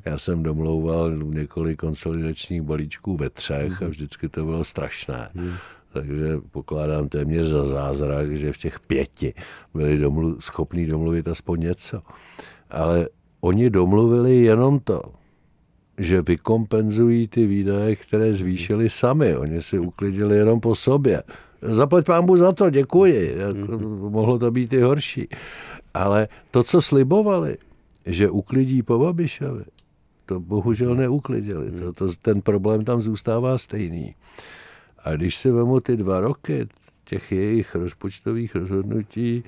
Já 0.06 0.18
jsem 0.18 0.44
domlouval 0.44 1.12
několik 1.18 1.80
konsolidačních 1.80 2.62
balíčků 2.62 3.18
ve 3.18 3.30
třech 3.30 3.82
a 3.82 3.88
vždycky 3.88 4.30
to 4.30 4.46
bylo 4.46 4.64
strašné. 4.64 5.30
Takže 5.94 6.38
pokládám 6.52 7.10
téměř 7.10 7.46
za 7.46 7.68
zázrak, 7.68 8.32
že 8.32 8.54
v 8.54 8.58
těch 8.58 8.80
pěti 8.80 9.34
byli 9.74 10.00
domlu- 10.06 10.40
schopní 10.40 10.86
domluvit 10.86 11.28
aspoň 11.28 11.60
něco. 11.60 12.02
Ale 12.70 13.08
oni 13.46 13.70
domluvili 13.70 14.50
jenom 14.50 14.80
to, 14.80 15.02
že 15.98 16.22
vykompenzují 16.22 17.28
ty 17.28 17.46
výdaje, 17.46 17.96
které 17.96 18.34
zvýšili 18.34 18.90
sami. 18.90 19.38
Oni 19.38 19.62
si 19.62 19.80
uklidili 19.80 20.38
jenom 20.38 20.60
po 20.60 20.76
sobě. 20.76 21.24
Zaplať 21.62 22.06
pámbu 22.06 22.38
za 22.38 22.52
to, 22.52 22.70
děkuji. 22.70 23.38
Mm-hmm. 23.38 24.10
Mohlo 24.10 24.40
to 24.40 24.52
být 24.52 24.74
i 24.74 24.82
horší. 24.82 25.28
Ale 25.94 26.28
to, 26.52 26.64
co 26.64 26.82
slibovali, 26.82 27.58
že 28.06 28.30
uklidí 28.30 28.84
po 28.84 29.00
Babišovi, 29.00 29.66
to 30.26 30.40
bohužel 30.40 30.96
neuklidili. 30.96 31.72
To, 31.72 31.94
to, 31.94 32.06
ten 32.22 32.42
problém 32.42 32.82
tam 32.82 33.02
zůstává 33.02 33.58
stejný. 33.58 34.16
A 35.04 35.16
když 35.16 35.36
si 35.36 35.52
vemu 35.52 35.80
ty 35.80 35.98
dva 35.98 36.20
roky 36.20 36.68
těch 37.04 37.32
jejich 37.32 37.76
rozpočtových 37.76 38.56
rozhodnutí, 38.56 39.44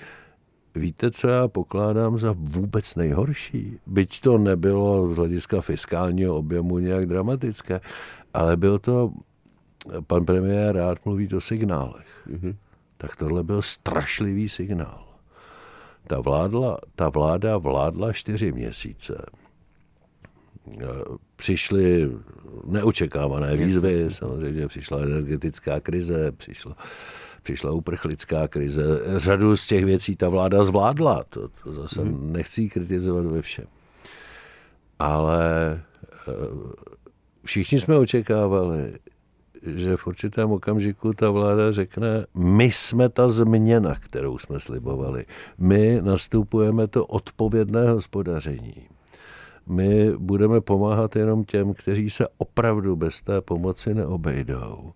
víte, 0.78 1.12
co 1.12 1.28
já 1.28 1.48
pokládám 1.48 2.18
za 2.18 2.34
vůbec 2.38 2.96
nejhorší? 2.96 3.80
Byť 3.88 4.22
to 4.22 4.38
nebylo 4.38 5.14
z 5.14 5.16
hlediska 5.16 5.62
fiskálního 5.62 6.36
objemu 6.36 6.80
nějak 6.80 7.06
dramatické, 7.06 7.82
ale 8.34 8.58
byl 8.58 8.80
to 8.80 9.12
pan 10.08 10.26
premiér 10.26 10.76
rád 10.76 11.06
mluví 11.06 11.30
o 11.36 11.42
signálech. 11.42 12.28
Mm-hmm. 12.28 12.56
Tak 12.98 13.16
tohle 13.16 13.44
byl 13.44 13.62
strašlivý 13.62 14.50
signál. 14.50 15.08
Ta, 16.08 16.20
vládla, 16.20 16.78
ta 16.96 17.10
vláda 17.10 17.58
vládla 17.58 18.14
čtyři 18.14 18.52
měsíce. 18.52 19.26
E, 20.82 20.86
přišly 21.36 22.12
neočekávané 22.66 23.58
výzvy, 23.58 24.08
samozřejmě 24.10 24.68
přišla 24.68 25.02
energetická 25.02 25.80
krize, 25.80 26.32
přišla, 26.32 26.76
přišla 27.48 27.72
uprchlická 27.72 28.48
krize. 28.48 28.84
Řadu 29.16 29.58
z 29.58 29.68
těch 29.68 29.86
věcí 29.86 30.16
ta 30.16 30.30
vláda 30.30 30.64
zvládla, 30.64 31.24
to, 31.30 31.48
to 31.64 31.74
zase 31.74 32.02
hmm. 32.02 32.34
nechci 32.34 32.70
kritizovat 32.70 33.26
ve 33.26 33.42
všem. 33.42 33.66
Ale 35.00 35.72
e, 35.74 36.32
všichni 37.44 37.80
jsme 37.80 37.98
očekávali, 37.98 38.94
že 39.64 39.98
v 39.98 40.08
určitém 40.08 40.52
okamžiku 40.52 41.14
ta 41.14 41.30
vláda 41.30 41.72
řekne, 41.72 42.26
my 42.34 42.72
jsme 42.72 43.10
ta 43.10 43.30
změna, 43.30 43.96
kterou 43.96 44.38
jsme 44.38 44.60
slibovali. 44.60 45.26
My 45.58 46.02
nastupujeme 46.02 46.88
to 46.88 47.06
odpovědné 47.06 47.90
hospodaření. 47.90 48.88
My 49.68 50.12
budeme 50.18 50.62
pomáhat 50.62 51.16
jenom 51.16 51.44
těm, 51.44 51.74
kteří 51.74 52.10
se 52.10 52.28
opravdu 52.38 52.96
bez 52.96 53.22
té 53.22 53.42
pomoci 53.42 53.94
neobejdou. 53.94 54.92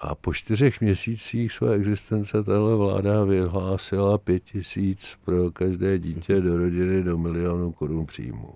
A 0.00 0.14
po 0.14 0.34
čtyřech 0.34 0.80
měsících 0.80 1.52
své 1.52 1.74
existence 1.74 2.42
tahle 2.42 2.76
vláda 2.76 3.24
vyhlásila 3.24 4.18
pět 4.18 4.44
tisíc 4.44 5.16
pro 5.24 5.50
každé 5.50 5.98
dítě 5.98 6.40
do 6.40 6.56
rodiny 6.56 7.02
do 7.02 7.18
milionu 7.18 7.72
korun 7.72 8.06
příjmu. 8.06 8.54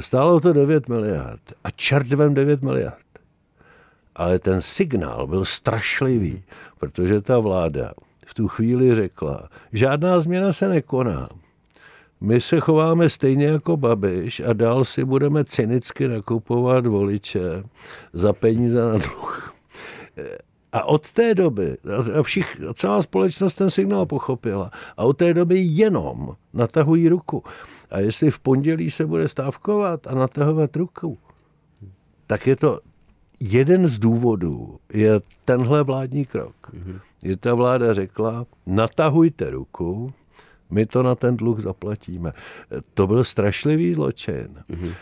Stálo 0.00 0.40
to 0.40 0.52
9 0.52 0.88
miliard. 0.88 1.40
A 1.64 1.70
čertvem 1.70 2.34
9 2.34 2.62
miliard 2.62 3.06
ale 4.16 4.38
ten 4.38 4.60
signál 4.60 5.26
byl 5.26 5.44
strašlivý, 5.44 6.42
protože 6.78 7.20
ta 7.20 7.38
vláda 7.38 7.92
v 8.26 8.34
tu 8.34 8.48
chvíli 8.48 8.94
řekla, 8.94 9.48
žádná 9.72 10.20
změna 10.20 10.52
se 10.52 10.68
nekoná. 10.68 11.28
My 12.20 12.40
se 12.40 12.60
chováme 12.60 13.08
stejně 13.08 13.46
jako 13.46 13.76
Babiš 13.76 14.40
a 14.40 14.52
dál 14.52 14.84
si 14.84 15.04
budeme 15.04 15.44
cynicky 15.44 16.08
nakupovat 16.08 16.86
voliče 16.86 17.64
za 18.12 18.32
peníze 18.32 18.84
na 18.84 18.98
dluh. 18.98 19.55
A 20.72 20.84
od 20.84 21.12
té 21.12 21.34
doby, 21.34 21.76
všich, 22.22 22.60
celá 22.74 23.02
společnost 23.02 23.54
ten 23.54 23.70
signál 23.70 24.06
pochopila, 24.06 24.70
a 24.96 25.04
od 25.04 25.12
té 25.12 25.34
doby 25.34 25.60
jenom 25.60 26.32
natahují 26.52 27.08
ruku. 27.08 27.44
A 27.90 27.98
jestli 27.98 28.30
v 28.30 28.38
pondělí 28.38 28.90
se 28.90 29.06
bude 29.06 29.28
stávkovat 29.28 30.06
a 30.06 30.14
natahovat 30.14 30.76
ruku, 30.76 31.18
tak 32.26 32.46
je 32.46 32.56
to 32.56 32.80
jeden 33.40 33.88
z 33.88 33.98
důvodů 33.98 34.78
je 34.92 35.20
tenhle 35.44 35.82
vládní 35.82 36.24
krok. 36.24 36.54
Mm-hmm. 36.74 37.00
Je 37.22 37.36
ta 37.36 37.54
vláda 37.54 37.92
řekla, 37.92 38.46
natahujte 38.66 39.50
ruku, 39.50 40.12
my 40.70 40.86
to 40.86 41.02
na 41.02 41.14
ten 41.14 41.36
dluh 41.36 41.60
zaplatíme. 41.60 42.32
To 42.94 43.06
byl 43.06 43.24
strašlivý 43.24 43.94
zločin. 43.94 44.48
Mm-hmm. 44.70 44.94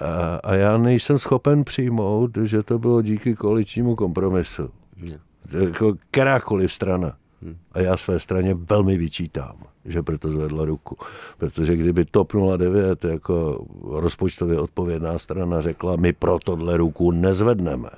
A, 0.00 0.40
a 0.44 0.54
já 0.54 0.78
nejsem 0.78 1.18
schopen 1.18 1.64
přijmout, 1.64 2.30
že 2.42 2.62
to 2.62 2.78
bylo 2.78 3.02
díky 3.02 3.34
koaličnímu 3.34 3.94
kompromisu. 3.94 4.70
Yeah. 5.02 5.20
Jako 5.64 5.94
kterákoliv 6.10 6.72
strana. 6.72 7.16
Hmm. 7.42 7.56
A 7.72 7.80
já 7.80 7.96
své 7.96 8.20
straně 8.20 8.54
velmi 8.54 8.96
vyčítám, 8.96 9.56
že 9.84 10.02
proto 10.02 10.28
zvedla 10.28 10.64
ruku. 10.64 10.96
Protože 11.38 11.76
kdyby 11.76 12.04
TOP 12.04 12.32
09 12.56 13.04
jako 13.04 13.66
rozpočtově 13.82 14.60
odpovědná 14.60 15.18
strana 15.18 15.60
řekla, 15.60 15.96
my 15.96 16.12
pro 16.12 16.38
tohle 16.38 16.76
ruku 16.76 17.10
nezvedneme, 17.10 17.90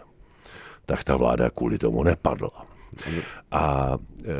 tak 0.86 1.04
ta 1.04 1.16
vláda 1.16 1.50
kvůli 1.50 1.78
tomu 1.78 2.02
nepadla. 2.02 2.66
A 3.50 3.96
e, 4.24 4.34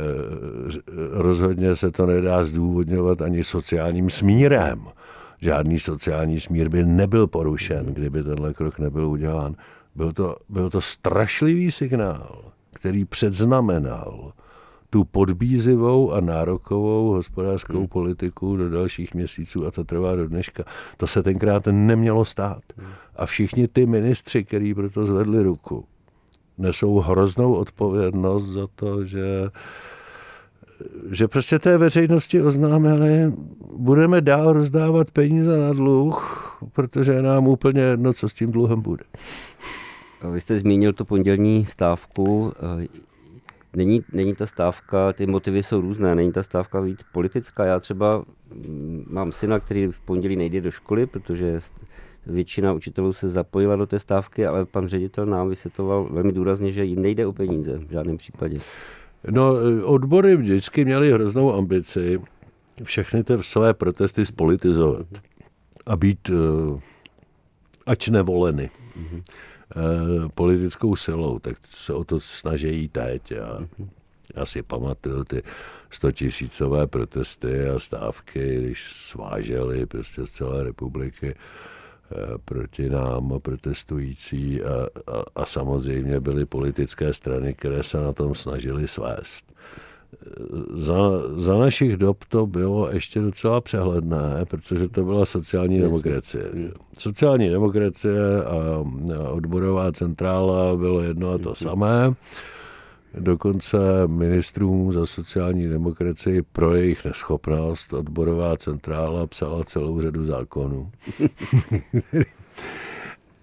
rozhodně 1.11 1.77
se 1.77 1.91
to 1.91 2.07
nedá 2.07 2.45
zdůvodňovat 2.45 3.23
ani 3.23 3.45
sociálním 3.45 4.11
smírem. 4.11 4.85
Žádný 5.43 5.79
sociální 5.79 6.41
smír 6.41 6.69
by 6.69 6.85
nebyl 6.85 7.27
porušen, 7.27 7.87
kdyby 7.87 8.23
tenhle 8.23 8.55
krok 8.55 8.79
nebyl 8.79 9.09
udělán. 9.09 9.55
Byl 9.95 10.13
to, 10.13 10.37
byl 10.49 10.71
to 10.71 10.81
strašlivý 10.81 11.73
signál, 11.73 12.45
který 12.75 13.05
předznamenal 13.05 14.33
tu 14.91 15.05
podbízivou 15.05 16.13
a 16.13 16.21
nárokovou 16.21 17.11
hospodářskou 17.11 17.79
hmm. 17.79 17.89
politiku 17.89 18.57
do 18.57 18.71
dalších 18.71 19.15
měsíců 19.15 19.67
a 19.67 19.71
to 19.71 19.85
trvá 19.85 20.17
do 20.17 20.29
dneška. 20.29 20.65
To 20.97 21.07
se 21.07 21.23
tenkrát 21.23 21.63
nemělo 21.67 22.25
stát. 22.25 22.63
Hmm. 22.77 22.93
A 23.17 23.27
všichni 23.27 23.69
ty 23.69 23.87
ministři, 23.87 24.45
kteří 24.45 24.75
proto 24.75 25.07
zvedli 25.07 25.43
ruku, 25.43 25.85
nesou 26.59 26.99
hroznou 26.99 27.55
odpovědnost 27.55 28.45
za 28.45 28.67
to, 28.75 29.05
že 29.05 29.51
že 31.11 31.29
prostě 31.29 31.59
té 31.59 31.79
veřejnosti 31.79 32.43
oznámili, 32.43 33.33
budeme 33.77 34.21
dál 34.21 34.53
rozdávat 34.53 35.11
peníze 35.11 35.59
na 35.59 35.73
dluh, 35.73 36.59
protože 36.73 37.13
je 37.13 37.23
nám 37.23 37.49
úplně 37.49 37.81
jedno, 37.81 38.13
co 38.13 38.29
s 38.29 38.35
tím 38.35 38.53
dluhem 38.53 38.81
bude. 38.81 39.05
Vy 40.33 40.41
jste 40.41 40.59
zmínil 40.59 40.93
tu 40.93 41.05
pondělní 41.05 41.65
stávku 41.65 42.53
není, 43.77 44.05
není 44.13 44.35
ta 44.35 44.47
stávka, 44.47 45.13
ty 45.13 45.27
motivy 45.27 45.63
jsou 45.63 45.81
různé, 45.81 46.15
není 46.15 46.33
ta 46.33 46.43
stávka 46.43 46.81
víc 46.81 47.01
politická. 47.13 47.65
Já 47.65 47.81
třeba 47.81 48.25
mm, 48.55 49.05
mám 49.11 49.33
syna, 49.33 49.61
který 49.61 49.87
v 49.87 50.01
pondělí 50.01 50.37
nejde 50.37 50.61
do 50.61 50.71
školy, 50.71 51.07
protože 51.07 51.61
většina 52.27 52.73
učitelů 52.73 53.13
se 53.13 53.29
zapojila 53.29 53.77
do 53.77 53.87
té 53.87 53.99
stávky, 53.99 54.47
ale 54.47 54.65
pan 54.65 54.89
ředitel 54.89 55.27
nám 55.27 55.49
vysvětloval 55.49 56.09
velmi 56.11 56.33
důrazně, 56.33 56.73
že 56.73 56.85
jim 56.85 57.03
nejde 57.03 57.27
o 57.27 57.33
peníze 57.33 57.79
v 57.79 57.91
žádném 57.91 58.17
případě. 58.17 58.57
No, 59.31 59.55
odbory 59.85 60.37
vždycky 60.37 60.85
měly 60.85 61.13
hroznou 61.13 61.55
ambici 61.55 62.21
všechny 62.83 63.25
ty 63.25 63.35
své 63.41 63.75
protesty 63.75 64.27
spolitizovat 64.27 65.07
a 65.87 65.97
být 65.97 66.29
uh, 66.29 66.81
ač 67.87 68.09
nevoleny. 68.09 68.71
Mm-hmm. 68.99 69.23
Eh, 69.77 70.29
politickou 70.35 70.97
silou, 70.97 71.39
tak 71.39 71.57
se 71.69 71.93
o 71.93 72.05
to 72.05 72.21
snaží 72.21 72.89
teď. 72.89 73.31
Já, 73.31 73.61
já 74.37 74.47
si 74.47 74.63
pamatuju 74.63 75.25
ty 75.25 75.43
stotisícové 75.91 76.87
protesty 76.87 77.69
a 77.69 77.79
stávky, 77.79 78.57
když 78.59 78.93
sváželi 78.93 79.87
prostě 79.87 80.27
z 80.27 80.31
celé 80.31 80.65
republiky 80.65 81.35
proti 82.45 82.91
nám 82.91 83.41
protestující 83.43 84.63
a, 84.63 84.87
a, 85.13 85.23
a 85.37 85.47
samozřejmě 85.47 86.21
byly 86.21 86.47
politické 86.47 87.15
strany, 87.15 87.55
které 87.55 87.83
se 87.83 88.01
na 88.01 88.13
tom 88.13 88.35
snažili 88.35 88.89
svést 88.89 89.53
za, 90.75 90.97
za 91.37 91.59
našich 91.59 91.97
dob 91.97 92.25
to 92.29 92.47
bylo 92.47 92.91
ještě 92.93 93.21
docela 93.21 93.61
přehledné, 93.61 94.45
protože 94.45 94.89
to 94.89 95.05
byla 95.05 95.27
sociální 95.27 95.79
demokracie. 95.79 96.45
Sociální 96.99 97.49
demokracie 97.49 98.45
a 98.45 98.85
odborová 99.31 99.93
centrála 99.93 100.77
bylo 100.77 101.01
jedno 101.01 101.31
a 101.31 101.39
to 101.39 101.55
samé. 101.55 102.15
Dokonce 103.19 103.79
ministrům 104.07 104.93
za 104.93 105.07
sociální 105.07 105.69
demokracii 105.69 106.43
pro 106.43 106.75
jejich 106.75 107.05
neschopnost 107.05 107.93
odborová 107.93 108.57
centrála 108.57 109.27
psala 109.27 109.65
celou 109.65 110.01
řadu 110.01 110.25
zákonů. 110.25 110.91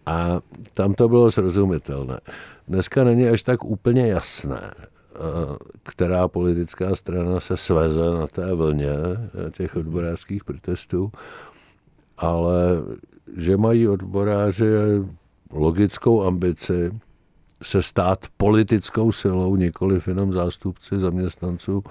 a 0.05 0.39
tam 0.73 0.93
to 0.93 1.09
bylo 1.09 1.31
srozumitelné. 1.31 2.19
Dneska 2.67 3.03
není 3.03 3.27
až 3.27 3.43
tak 3.43 3.65
úplně 3.65 4.07
jasné, 4.07 4.71
která 5.83 6.27
politická 6.27 6.95
strana 6.95 7.39
se 7.39 7.57
sveze 7.57 8.11
na 8.11 8.27
té 8.27 8.53
vlně 8.53 8.91
těch 9.57 9.75
odborářských 9.75 10.43
protestů, 10.43 11.11
ale 12.17 12.53
že 13.37 13.57
mají 13.57 13.87
odboráři 13.87 14.65
logickou 15.51 16.23
ambici 16.23 16.91
se 17.63 17.83
stát 17.83 18.25
politickou 18.37 19.11
silou, 19.11 19.55
nikoli 19.55 19.99
jenom 20.07 20.33
zástupci 20.33 20.99
zaměstnanců, 20.99 21.83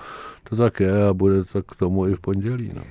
to 0.51 0.57
tak 0.57 0.81
je 0.81 1.07
a 1.07 1.15
bude 1.15 1.45
to 1.45 1.63
k 1.63 1.77
tomu 1.77 2.07
i 2.07 2.15
v 2.15 2.21
pondělí. 2.21 2.71
No. 2.77 2.83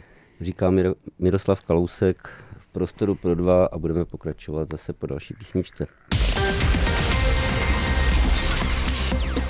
Říká 0.41 0.73
Miroslav 1.19 1.61
Kalousek 1.61 2.29
v 2.57 2.67
prostoru 2.67 3.15
pro 3.15 3.35
dva 3.35 3.65
a 3.65 3.77
budeme 3.77 4.05
pokračovat 4.05 4.69
zase 4.71 4.93
po 4.93 5.07
další 5.07 5.33
písničce. 5.33 5.87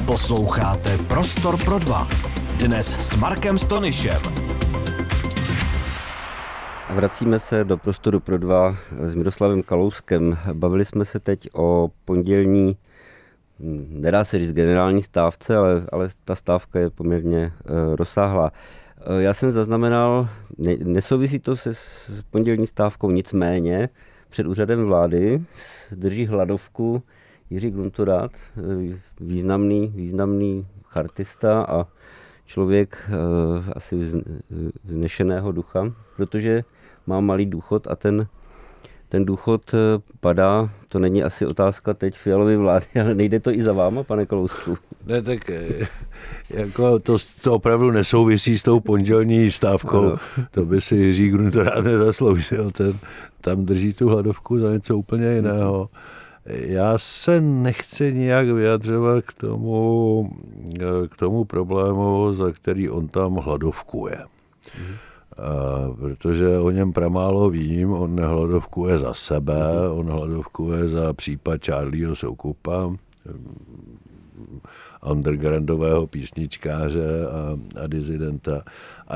Posloucháte 0.05 0.97
Prostor 0.97 1.63
pro 1.65 1.79
dva. 1.79 2.07
Dnes 2.59 3.09
s 3.09 3.15
Markem 3.15 3.57
Stonyšem. 3.57 4.21
Vracíme 6.95 7.39
se 7.39 7.63
do 7.63 7.77
prostoru 7.77 8.19
pro 8.19 8.37
dva 8.37 8.75
s 9.03 9.13
Miroslavem 9.13 9.63
Kalouskem. 9.63 10.37
Bavili 10.53 10.85
jsme 10.85 11.05
se 11.05 11.19
teď 11.19 11.49
o 11.53 11.89
pondělní, 12.05 12.77
nedá 13.89 14.23
se 14.23 14.39
říct 14.39 14.53
generální 14.53 15.01
stávce, 15.01 15.55
ale, 15.55 15.85
ale 15.91 16.09
ta 16.23 16.35
stávka 16.35 16.79
je 16.79 16.89
poměrně 16.89 17.53
uh, 17.69 17.95
rozsáhlá. 17.95 18.51
Uh, 19.09 19.17
já 19.17 19.33
jsem 19.33 19.51
zaznamenal, 19.51 20.29
ne, 20.57 20.75
nesouvisí 20.83 21.39
to 21.39 21.55
se 21.55 21.73
s 21.73 22.11
pondělní 22.31 22.67
stávkou, 22.67 23.11
nicméně 23.11 23.89
před 24.29 24.47
úřadem 24.47 24.85
vlády 24.85 25.43
drží 25.91 26.25
hladovku 26.25 27.03
Jiří 27.49 27.71
Gruntorát, 27.71 28.31
eh, 28.57 28.97
významný, 29.21 29.87
významný 29.95 30.67
chartista 30.85 31.61
a 31.61 31.87
člověk 32.45 33.09
asi 33.75 33.95
vznešeného 34.83 35.51
ducha, 35.51 35.93
protože 36.15 36.63
má 37.05 37.19
malý 37.19 37.45
důchod 37.45 37.87
a 37.87 37.95
ten, 37.95 38.27
ten 39.09 39.25
důchod 39.25 39.73
eh, 39.73 39.77
padá, 40.19 40.69
to 40.89 40.99
není 40.99 41.23
asi 41.23 41.45
otázka 41.45 41.93
teď 41.93 42.15
fialové 42.15 42.57
vlády, 42.57 42.85
ale 43.01 43.15
nejde 43.15 43.39
to 43.39 43.51
i 43.51 43.63
za 43.63 43.73
váma, 43.73 44.03
pane 44.03 44.25
Kalousku? 44.25 44.77
Ne, 45.05 45.21
tak 45.21 45.51
jako 46.49 46.99
to, 46.99 47.17
to 47.43 47.53
opravdu 47.53 47.91
nesouvisí 47.91 48.57
s 48.57 48.63
tou 48.63 48.79
pondělní 48.79 49.51
stávkou, 49.51 49.99
ano. 49.99 50.15
to 50.51 50.65
by 50.65 50.81
si 50.81 50.95
Jiří 50.95 51.29
Gruntorát 51.29 51.83
nezasloužil, 51.83 52.71
ten 52.71 52.93
tam 53.41 53.65
drží 53.65 53.93
tu 53.93 54.09
hladovku 54.09 54.59
za 54.59 54.71
něco 54.71 54.97
úplně 54.97 55.33
jiného. 55.33 55.89
Já 56.45 56.97
se 56.97 57.41
nechci 57.41 58.13
nijak 58.13 58.47
vyjadřovat 58.47 59.25
k 59.25 59.33
tomu, 59.33 60.31
k 61.09 61.15
tomu 61.15 61.45
problému, 61.45 62.33
za 62.33 62.51
který 62.51 62.89
on 62.89 63.07
tam 63.07 63.35
hladovkuje. 63.35 64.17
Mm. 64.79 64.95
Protože 65.99 66.57
o 66.57 66.71
něm 66.71 66.93
pramálo 66.93 67.49
vím, 67.49 67.93
on 67.93 68.15
nehladovkuje 68.15 68.97
za 68.97 69.13
sebe, 69.13 69.89
on 69.91 70.05
hladovkuje 70.05 70.89
za 70.89 71.13
případ 71.13 71.65
Charlieho 71.65 72.15
Soukupa, 72.15 72.95
undergroundového 75.11 76.07
písničkáře 76.07 77.27
a, 77.27 77.57
a 77.83 77.87
dizidenta. 77.87 78.63
A 79.07 79.15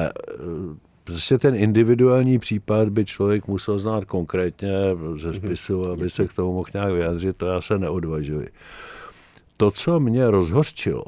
Prostě 1.03 1.38
ten 1.38 1.55
individuální 1.55 2.39
případ 2.39 2.89
by 2.89 3.05
člověk 3.05 3.47
musel 3.47 3.79
znát 3.79 4.05
konkrétně 4.05 4.71
ze 5.15 5.27
mhm. 5.27 5.36
spisu, 5.36 5.89
aby 5.89 6.10
se 6.10 6.27
k 6.27 6.34
tomu 6.34 6.53
mohl 6.53 6.65
nějak 6.73 6.93
vyjádřit, 6.93 7.38
to 7.38 7.45
já 7.45 7.62
se 7.62 7.79
neodvažuji. 7.79 8.47
To, 9.57 9.71
co 9.71 9.99
mě 9.99 10.31
rozhořčilo, 10.31 11.05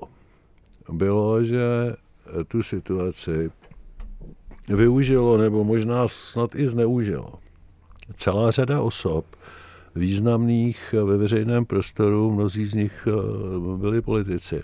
bylo, 0.91 1.45
že 1.45 1.61
tu 2.47 2.63
situaci 2.63 3.51
využilo, 4.69 5.37
nebo 5.37 5.63
možná 5.63 6.07
snad 6.07 6.55
i 6.55 6.67
zneužilo. 6.67 7.33
Celá 8.15 8.51
řada 8.51 8.81
osob, 8.81 9.25
významných 9.95 10.95
ve 11.03 11.17
veřejném 11.17 11.65
prostoru, 11.65 12.31
mnozí 12.31 12.65
z 12.65 12.73
nich 12.73 13.07
eh, 13.07 13.77
byli 13.77 14.01
politici, 14.01 14.61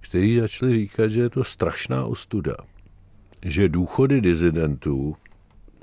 kteří 0.00 0.40
začali 0.40 0.74
říkat, 0.74 1.08
že 1.08 1.20
je 1.20 1.30
to 1.30 1.44
strašná 1.44 2.04
ostuda, 2.04 2.56
že 3.42 3.68
důchody 3.68 4.20
dizidentů, 4.20 5.16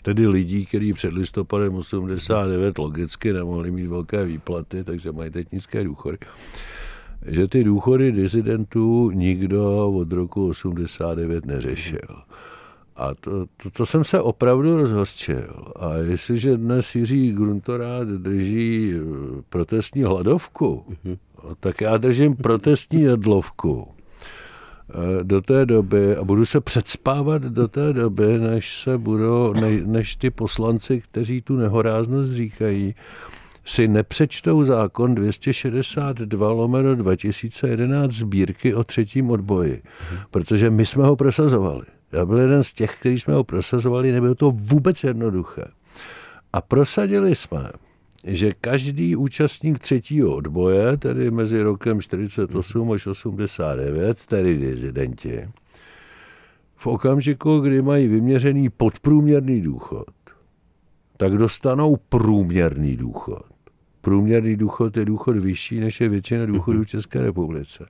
tedy 0.02 0.28
lidí, 0.28 0.66
kteří 0.66 0.94
před 0.94 1.14
listopadem 1.14 1.76
89 1.76 2.78
logicky 2.78 3.34
nemohli 3.34 3.72
mít 3.72 3.88
velké 3.88 4.26
výplaty, 4.26 4.84
takže 4.84 5.12
mají 5.12 5.32
teď 5.32 5.52
nízké 5.52 5.84
důchody, 5.84 6.18
že 7.26 7.48
ty 7.48 7.64
důchody 7.64 8.12
dizidentů 8.12 9.12
nikdo 9.12 9.90
od 9.90 10.12
roku 10.12 10.50
89 10.50 11.46
neřešil. 11.46 12.22
A 12.96 13.14
to, 13.14 13.46
to, 13.64 13.70
to 13.70 13.86
jsem 13.86 14.04
se 14.04 14.22
opravdu 14.22 14.78
rozhořčil. 14.78 15.74
A 15.76 15.94
jestliže 15.94 16.58
dnes 16.58 16.96
Jiří 16.96 17.32
Gruntorát 17.32 18.08
drží 18.08 18.94
eh, 18.94 19.42
protestní 19.50 20.04
hladovku, 20.04 20.86
mm-hmm. 20.90 21.18
tak 21.60 21.82
já 21.82 21.98
držím 21.98 22.36
protestní 22.36 23.02
jedlovku. 23.02 23.88
Eh, 24.90 25.24
do 25.24 25.42
té 25.42 25.66
doby 25.66 26.16
a 26.16 26.24
budu 26.24 26.46
se 26.46 26.62
předspávat 26.62 27.42
do 27.42 27.68
té 27.68 27.94
doby, 27.94 28.38
než 28.38 28.82
se 28.82 28.98
budou, 28.98 29.54
ne, 29.54 29.72
než 29.86 30.16
ty 30.16 30.30
poslanci, 30.30 31.02
kteří 31.02 31.42
tu 31.42 31.56
nehoráznost 31.56 32.32
říkají, 32.32 32.96
si 33.66 33.88
nepřečtou 33.88 34.64
zákon 34.64 35.16
262 35.16 36.52
lomeno 36.52 36.96
2011 36.96 38.12
sbírky 38.12 38.76
o 38.76 38.84
třetím 38.84 39.30
odboji, 39.30 39.82
protože 40.32 40.70
my 40.70 40.86
jsme 40.86 41.04
ho 41.04 41.16
prosazovali. 41.16 41.86
Já 42.16 42.26
byl 42.26 42.38
jeden 42.38 42.64
z 42.64 42.74
těch, 42.74 43.00
kteří 43.00 43.20
jsme 43.20 43.34
ho 43.34 43.44
prosazovali, 43.44 44.12
nebylo 44.12 44.36
to 44.36 44.52
vůbec 44.52 45.04
jednoduché. 45.04 45.64
A 46.54 46.62
prosadili 46.62 47.36
jsme, 47.36 47.70
že 48.24 48.54
každý 48.62 49.16
účastník 49.16 49.80
třetího 49.80 50.36
odboje, 50.36 50.98
tedy 50.98 51.32
mezi 51.32 51.62
rokem 51.62 52.02
48 52.02 52.92
až 52.92 53.08
89, 53.08 54.26
tedy 54.26 54.58
dizidenti, 54.58 55.50
v 56.76 56.88
okamžiku, 56.88 57.60
kdy 57.60 57.82
mají 57.82 58.08
vyměřený 58.08 58.70
podprůměrný 58.70 59.62
důchod, 59.62 60.08
tak 61.18 61.38
dostanou 61.38 61.96
průměrný 62.10 62.96
důchod. 62.96 63.46
Průměrný 64.02 64.56
důchod 64.56 64.98
je 64.98 65.06
důchod 65.06 65.38
vyšší, 65.38 65.80
než 65.80 66.02
je 66.02 66.10
většina 66.10 66.46
důchodů 66.46 66.84
v 66.84 66.88
České 66.88 67.22
republice. 67.22 67.86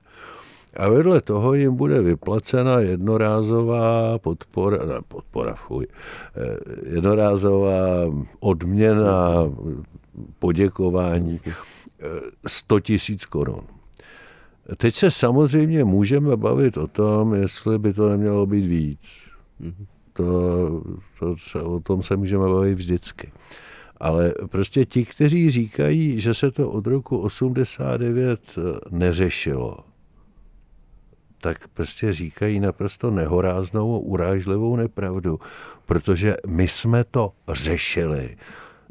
A 0.76 0.88
vedle 0.88 1.20
toho 1.20 1.54
jim 1.54 1.76
bude 1.76 2.02
vyplacena 2.02 2.80
jednorázová 2.80 4.18
podpora, 4.18 4.84
ne, 4.86 4.94
podpora, 5.08 5.54
fuj, 5.54 5.86
eh, 5.86 6.56
jednorázová 6.94 7.78
odměna 8.40 9.34
poděkování 10.38 11.38
100 12.46 12.80
tisíc 12.80 13.24
korun. 13.24 13.62
Teď 14.76 14.94
se 14.94 15.10
samozřejmě 15.10 15.84
můžeme 15.84 16.36
bavit 16.36 16.76
o 16.76 16.86
tom, 16.86 17.34
jestli 17.34 17.78
by 17.78 17.92
to 17.92 18.08
nemělo 18.08 18.46
být 18.46 18.66
víc. 18.66 19.00
To, 20.12 20.82
to 21.18 21.36
se, 21.36 21.62
o 21.62 21.80
tom 21.80 22.02
se 22.02 22.16
můžeme 22.16 22.44
bavit 22.44 22.74
vždycky. 22.74 23.32
Ale 23.96 24.34
prostě 24.50 24.84
ti, 24.84 25.04
kteří 25.04 25.50
říkají, 25.50 26.20
že 26.20 26.34
se 26.34 26.50
to 26.50 26.70
od 26.70 26.86
roku 26.86 27.18
89 27.18 28.40
neřešilo, 28.90 29.78
tak 31.40 31.68
prostě 31.68 32.12
říkají 32.12 32.60
naprosto 32.60 33.10
nehoráznou, 33.10 33.98
urážlivou 33.98 34.76
nepravdu, 34.76 35.40
protože 35.84 36.36
my 36.46 36.68
jsme 36.68 37.04
to 37.04 37.32
řešili 37.48 38.36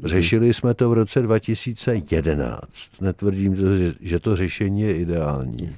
Řešili 0.04 0.54
jsme 0.54 0.74
to 0.74 0.90
v 0.90 0.92
roce 0.92 1.22
2011. 1.22 3.00
Netvrdím, 3.00 3.56
že 4.00 4.20
to 4.20 4.36
řešení 4.36 4.80
je 4.80 4.96
ideální. 4.96 5.70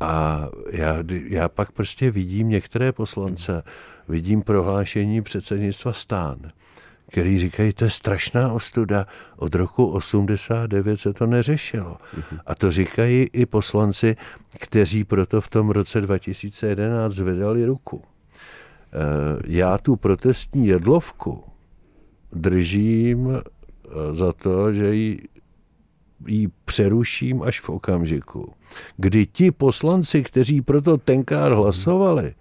A 0.00 0.48
já, 0.70 0.96
já 1.28 1.48
pak 1.48 1.72
prostě 1.72 2.10
vidím 2.10 2.48
některé 2.48 2.92
poslance, 2.92 3.62
vidím 4.08 4.42
prohlášení 4.42 5.22
předsednictva 5.22 5.92
stán, 5.92 6.38
který 7.12 7.38
říkají, 7.38 7.72
to 7.72 7.84
je 7.84 7.90
strašná 7.90 8.52
ostuda, 8.52 9.06
od 9.36 9.54
roku 9.54 9.86
89 9.86 11.00
se 11.00 11.12
to 11.12 11.26
neřešilo. 11.26 11.96
A 12.46 12.54
to 12.54 12.70
říkají 12.70 13.26
i 13.32 13.46
poslanci, 13.46 14.16
kteří 14.58 15.04
proto 15.04 15.40
v 15.40 15.50
tom 15.50 15.70
roce 15.70 16.00
2011 16.00 17.12
zvedali 17.12 17.64
ruku. 17.64 18.02
Eh, 18.02 19.42
já 19.46 19.78
tu 19.78 19.96
protestní 19.96 20.66
jedlovku 20.66 21.44
držím 22.32 23.30
eh, 23.30 24.14
za 24.14 24.32
to, 24.32 24.72
že 24.72 24.94
ji, 24.94 25.28
ji 26.26 26.48
přeruším 26.64 27.42
až 27.42 27.60
v 27.60 27.68
okamžiku, 27.68 28.52
kdy 28.96 29.26
ti 29.26 29.50
poslanci, 29.50 30.22
kteří 30.22 30.60
proto 30.60 30.96
tenkrát 30.96 31.52
hlasovali, 31.52 32.34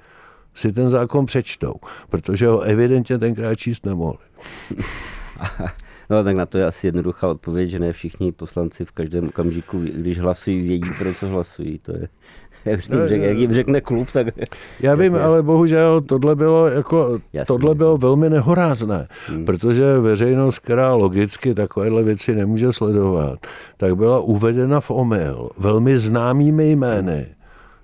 si 0.55 0.71
ten 0.71 0.89
zákon 0.89 1.25
přečtou, 1.25 1.73
protože 2.09 2.47
ho 2.47 2.61
evidentně 2.61 3.17
tenkrát 3.17 3.55
číst 3.55 3.85
nemohli. 3.85 4.25
No 6.11 6.23
tak 6.23 6.35
na 6.35 6.45
to 6.45 6.57
je 6.57 6.65
asi 6.65 6.87
jednoduchá 6.87 7.27
odpověď, 7.27 7.69
že 7.69 7.79
ne 7.79 7.93
všichni 7.93 8.31
poslanci 8.31 8.85
v 8.85 8.91
každém 8.91 9.27
okamžiku, 9.27 9.79
když 9.79 10.19
hlasují, 10.19 10.61
vědí, 10.61 10.89
pro 10.97 11.13
co 11.13 11.27
hlasují. 11.27 11.79
To 11.79 11.91
je, 11.91 12.07
jak 12.65 12.89
jim, 12.89 13.07
řek, 13.07 13.21
jak 13.21 13.37
jim 13.37 13.53
řekne 13.53 13.81
klub, 13.81 14.11
tak... 14.11 14.27
Já 14.79 14.95
vím, 14.95 15.13
jasně. 15.13 15.19
ale 15.19 15.43
bohužel 15.43 16.01
tohle 16.01 16.35
bylo, 16.35 16.67
jako, 16.67 17.19
tohle 17.47 17.75
bylo 17.75 17.97
velmi 17.97 18.29
nehorázné, 18.29 19.07
hmm. 19.27 19.45
protože 19.45 19.97
veřejnost, 19.99 20.59
která 20.59 20.93
logicky 20.93 21.53
takovéhle 21.53 22.03
věci 22.03 22.35
nemůže 22.35 22.73
sledovat, 22.73 23.39
tak 23.77 23.95
byla 23.95 24.19
uvedena 24.19 24.79
v 24.79 24.91
omyl 24.91 25.49
velmi 25.57 25.97
známými 25.99 26.71
jmény, 26.71 27.25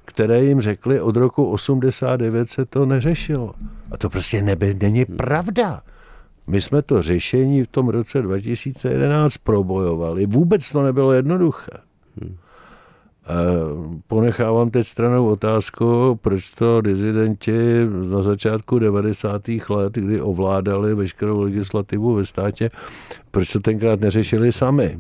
které 0.08 0.43
jim 0.43 0.62
řekli, 0.62 1.02
od 1.02 1.15
roku 1.15 1.46
89 1.52 2.50
se 2.50 2.65
to 2.65 2.86
neřešilo. 2.86 3.54
A 3.91 3.98
to 3.98 4.10
prostě 4.10 4.41
nebe, 4.41 4.74
není 4.74 5.06
pravda. 5.06 5.82
My 6.48 6.62
jsme 6.62 6.82
to 6.82 7.02
řešení 7.02 7.63
v 7.63 7.67
tom 7.67 7.89
roce 7.89 8.22
2011 8.22 9.38
probojovali. 9.38 10.26
Vůbec 10.26 10.72
to 10.72 10.84
nebylo 10.84 11.12
jednoduché. 11.12 11.72
Hmm. 12.22 12.38
Ponechávám 14.08 14.70
teď 14.70 14.88
stranou 14.88 15.28
otázku, 15.28 16.20
proč 16.22 16.50
to 16.50 16.82
dizidenti 16.82 17.88
na 18.10 18.22
začátku 18.22 18.80
90. 18.80 19.41
let, 19.70 19.93
kdy 19.93 20.22
ovládali 20.22 20.96
veškerou 20.96 21.41
legislativu 21.41 22.13
ve 22.13 22.26
státě, 22.26 22.70
proč 23.32 23.52
to 23.52 23.60
tenkrát 23.60 24.00
neřešili 24.00 24.52
sami. 24.52 25.00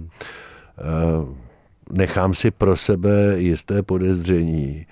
Nechám 1.91 2.33
si 2.33 2.51
pro 2.51 2.77
sebe 2.77 3.35
jisté 3.37 3.83
podezření, 3.83 4.85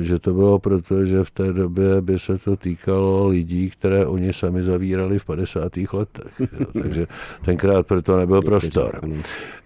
že 0.00 0.18
to 0.18 0.34
bylo 0.34 0.58
proto, 0.58 1.04
že 1.04 1.24
v 1.24 1.30
té 1.30 1.52
době 1.52 2.00
by 2.00 2.18
se 2.18 2.38
to 2.38 2.56
týkalo 2.56 3.28
lidí, 3.28 3.70
které 3.70 4.06
oni 4.06 4.32
sami 4.32 4.62
zavírali 4.62 5.18
v 5.18 5.24
50. 5.24 5.76
letech. 5.92 6.40
Jo. 6.40 6.66
Takže 6.82 7.06
tenkrát 7.44 7.86
proto 7.86 8.16
nebyl 8.16 8.42
prostor. 8.42 9.00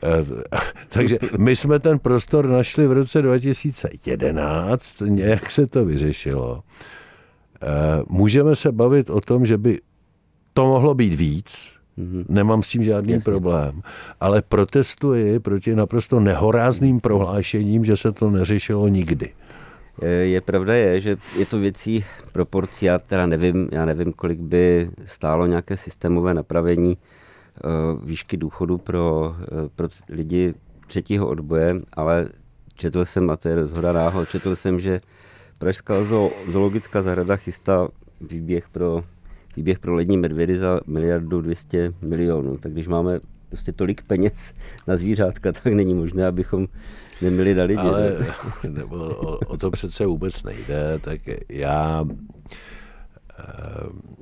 Eh, 0.02 0.58
takže 0.88 1.18
my 1.38 1.56
jsme 1.56 1.78
ten 1.78 1.98
prostor 1.98 2.48
našli 2.48 2.86
v 2.86 2.92
roce 2.92 3.22
2011, 3.22 5.00
nějak 5.00 5.50
se 5.50 5.66
to 5.66 5.84
vyřešilo. 5.84 6.62
Eh, 7.62 7.66
můžeme 8.08 8.56
se 8.56 8.72
bavit 8.72 9.10
o 9.10 9.20
tom, 9.20 9.46
že 9.46 9.58
by 9.58 9.80
to 10.54 10.66
mohlo 10.66 10.94
být 10.94 11.14
víc, 11.14 11.68
mhm. 11.96 12.24
Nemám 12.28 12.62
s 12.62 12.68
tím 12.68 12.84
žádný 12.84 13.12
Jasně. 13.12 13.32
problém. 13.32 13.82
Ale 14.20 14.42
protestuji 14.42 15.40
proti 15.40 15.74
naprosto 15.74 16.20
nehorázným 16.20 17.00
prohlášením, 17.00 17.84
že 17.84 17.96
se 17.96 18.12
to 18.12 18.30
neřešilo 18.30 18.88
nikdy. 18.88 19.32
Je 20.22 20.40
pravda 20.40 20.74
je, 20.74 21.00
že 21.00 21.16
je 21.38 21.46
to 21.46 21.58
věcí 21.58 22.04
proporcí, 22.32 22.86
já 22.86 22.98
teda 22.98 23.26
nevím, 23.26 23.68
já 23.72 23.84
nevím, 23.84 24.12
kolik 24.12 24.40
by 24.40 24.90
stálo 25.04 25.46
nějaké 25.46 25.76
systémové 25.76 26.34
napravení 26.34 26.98
eh, 26.98 27.60
výšky 28.04 28.36
důchodu 28.36 28.78
pro, 28.78 29.36
eh, 29.42 29.68
pro 29.76 29.88
lidi 30.08 30.54
třetího 30.86 31.28
odboje, 31.28 31.74
ale 31.92 32.28
četl 32.74 33.04
jsem, 33.04 33.30
a 33.30 33.36
to 33.36 33.48
je 33.48 33.54
rozhoda 33.54 33.92
náhod, 33.92 34.28
četl 34.28 34.56
jsem, 34.56 34.80
že 34.80 35.00
Pražská 35.62 35.94
zoologická 36.50 37.02
zahrada 37.02 37.36
chystá 37.36 37.88
výběh 38.20 38.68
pro, 38.68 39.04
výběh 39.56 39.78
pro 39.78 39.94
lední 39.94 40.16
medvědy 40.16 40.58
za 40.58 40.80
miliardu 40.86 41.40
200 41.40 41.92
milionů. 42.02 42.56
Tak 42.56 42.72
když 42.72 42.88
máme 42.88 43.20
prostě 43.48 43.72
tolik 43.72 44.02
peněz 44.02 44.54
na 44.86 44.96
zvířátka, 44.96 45.52
tak 45.52 45.66
není 45.66 45.94
možné, 45.94 46.26
abychom 46.26 46.66
neměli 47.22 47.54
na 47.54 47.64
lidi. 47.64 47.80
Ale 47.80 48.16
nebo 48.68 48.96
o, 48.96 49.38
o 49.38 49.56
to 49.56 49.70
přece 49.70 50.06
vůbec 50.06 50.42
nejde, 50.42 50.98
tak 51.00 51.20
já 51.48 52.04
eh, 53.38 54.12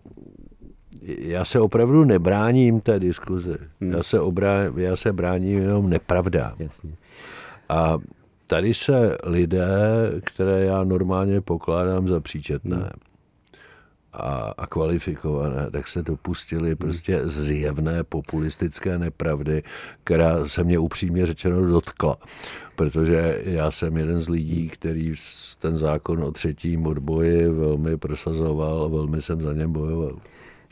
já 1.03 1.45
se 1.45 1.61
opravdu 1.61 2.05
nebráním 2.05 2.81
té 2.81 3.01
diskuzi. 3.01 3.57
Hmm. 3.81 3.93
Já, 3.93 4.03
se 4.03 4.21
obrá, 4.21 4.59
já 4.77 4.97
se 4.97 5.12
bráním 5.12 5.59
jenom 5.59 5.90
nepravda. 5.90 6.55
Jasně. 6.59 6.93
A 7.69 7.99
tady 8.47 8.75
se 8.75 9.16
lidé, 9.25 9.69
které 10.25 10.64
já 10.64 10.85
normálně 10.85 11.40
pokládám 11.40 12.09
za 12.09 12.21
příčetné, 12.21 12.77
hmm 12.77 13.10
a, 14.12 14.55
a 14.59 14.66
kvalifikované, 14.66 15.70
tak 15.70 15.88
se 15.88 16.03
dopustili 16.03 16.75
prostě 16.75 17.20
zjevné 17.25 18.05
populistické 18.05 18.99
nepravdy, 18.99 19.62
která 20.05 20.49
se 20.49 20.64
mě 20.64 20.79
upřímně 20.79 21.27
řečeno 21.27 21.66
dotkla. 21.66 22.16
Protože 22.77 23.42
já 23.44 23.70
jsem 23.70 23.96
jeden 23.96 24.20
z 24.20 24.29
lidí, 24.29 24.68
který 24.68 25.14
ten 25.59 25.77
zákon 25.77 26.25
o 26.25 26.33
třetím 26.33 26.87
odboji 26.87 27.49
velmi 27.49 27.96
prosazoval 27.96 28.83
a 28.83 28.88
velmi 28.88 29.23
jsem 29.23 29.42
za 29.42 29.53
něm 29.53 29.73
bojoval. 29.73 30.18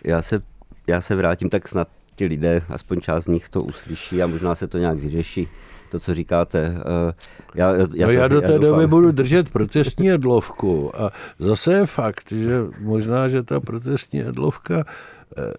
Já 0.04 0.22
se, 0.22 0.42
já 0.86 1.00
se 1.00 1.16
vrátím, 1.16 1.50
tak 1.50 1.68
snad 1.68 1.88
ti 2.14 2.26
lidé, 2.26 2.62
aspoň 2.68 3.00
část 3.00 3.24
z 3.24 3.28
nich 3.28 3.48
to 3.48 3.62
uslyší 3.62 4.22
a 4.22 4.26
možná 4.26 4.54
se 4.54 4.68
to 4.68 4.78
nějak 4.78 4.98
vyřeší 4.98 5.48
to, 5.90 6.00
co 6.00 6.14
říkáte. 6.14 6.76
Eh, 6.78 7.12
já, 7.54 7.74
já, 7.94 8.06
no 8.06 8.12
já 8.12 8.28
do 8.28 8.40
té 8.40 8.52
já 8.52 8.58
doby 8.58 8.86
budu 8.86 9.12
držet 9.12 9.50
protestní 9.50 10.06
jedlovku 10.06 11.00
a 11.00 11.12
zase 11.38 11.72
je 11.72 11.86
fakt, 11.86 12.32
že 12.32 12.60
možná, 12.80 13.28
že 13.28 13.42
ta 13.42 13.60
protestní 13.60 14.18
jedlovka 14.18 14.84
eh, 15.38 15.52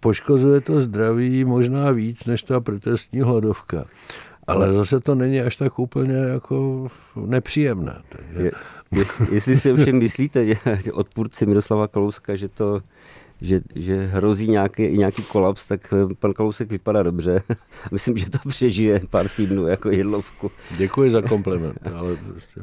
poškozuje 0.00 0.60
to 0.60 0.80
zdraví 0.80 1.44
možná 1.44 1.90
víc 1.90 2.26
než 2.26 2.42
ta 2.42 2.60
protestní 2.60 3.20
hladovka. 3.20 3.84
Ale 4.46 4.72
zase 4.72 5.00
to 5.00 5.14
není 5.14 5.40
až 5.40 5.56
tak 5.56 5.78
úplně 5.78 6.16
jako 6.16 6.88
nepříjemné. 7.26 8.02
Je, 8.38 8.52
jestli 9.32 9.56
si 9.56 9.72
ovšem 9.72 9.98
myslíte, 9.98 10.44
odpůrci 10.92 11.46
Miroslava 11.46 11.88
Kalouska, 11.88 12.36
že 12.36 12.48
to 12.48 12.80
že, 13.42 13.60
že 13.74 14.06
hrozí 14.06 14.48
nějaký, 14.48 14.88
nějaký 14.88 15.22
kolaps, 15.22 15.66
tak 15.66 15.92
eh, 15.92 16.14
pan 16.18 16.32
Kalousek 16.32 16.70
vypadá 16.70 17.02
dobře. 17.02 17.42
Myslím, 17.90 18.16
že 18.16 18.30
to 18.30 18.38
přežije 18.48 19.00
pár 19.10 19.28
týdnů 19.28 19.66
jako 19.66 19.90
jedlovku. 19.90 20.50
Děkuji 20.76 21.10
za 21.10 21.22
kompliment, 21.22 21.78
ale 21.94 22.16
prostě, 22.16 22.60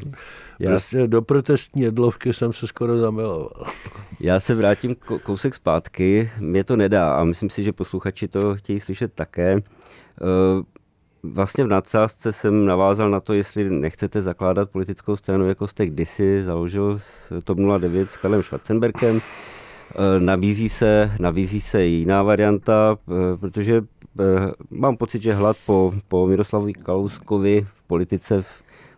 Já 0.59 0.69
prostě 0.69 1.07
do 1.07 1.21
protestní 1.21 1.81
jedlovky 1.81 2.33
jsem 2.33 2.53
se 2.53 2.67
skoro 2.67 2.99
zamiloval. 2.99 3.49
Já 4.19 4.39
se 4.39 4.55
vrátím 4.55 4.95
kousek 5.23 5.55
zpátky, 5.55 6.31
mě 6.39 6.63
to 6.63 6.75
nedá 6.75 7.13
a 7.13 7.23
myslím 7.23 7.49
si, 7.49 7.63
že 7.63 7.71
posluchači 7.71 8.27
to 8.27 8.55
chtějí 8.55 8.79
slyšet 8.79 9.13
také. 9.13 9.55
Eh, 9.57 10.63
vlastně 11.23 11.63
v 11.63 11.67
nadsázce 11.67 12.33
jsem 12.33 12.65
navázal 12.65 13.09
na 13.09 13.19
to, 13.19 13.33
jestli 13.33 13.69
nechcete 13.69 14.21
zakládat 14.21 14.69
politickou 14.69 15.15
stranu, 15.15 15.47
jako 15.47 15.67
jste 15.67 15.85
kdysi 15.85 16.43
založil 16.43 16.99
s 16.99 17.41
TOP 17.43 17.57
09 17.79 18.11
s 18.11 18.17
Karlem 18.17 18.43
Schwarzenberkem. 18.43 19.21
Eh, 19.95 20.19
nabízí 20.19 20.69
se, 20.69 21.11
nabízí 21.19 21.61
se 21.61 21.85
jiná 21.85 22.23
varianta, 22.23 22.97
eh, 23.07 23.37
protože 23.37 23.81
eh, 24.19 24.23
mám 24.69 24.97
pocit, 24.97 25.21
že 25.21 25.33
hlad 25.33 25.57
po, 25.65 25.93
po 26.07 26.27
Miroslavu 26.27 26.67
Kalouskovi 26.83 27.67
v 27.75 27.83
politice 27.87 28.43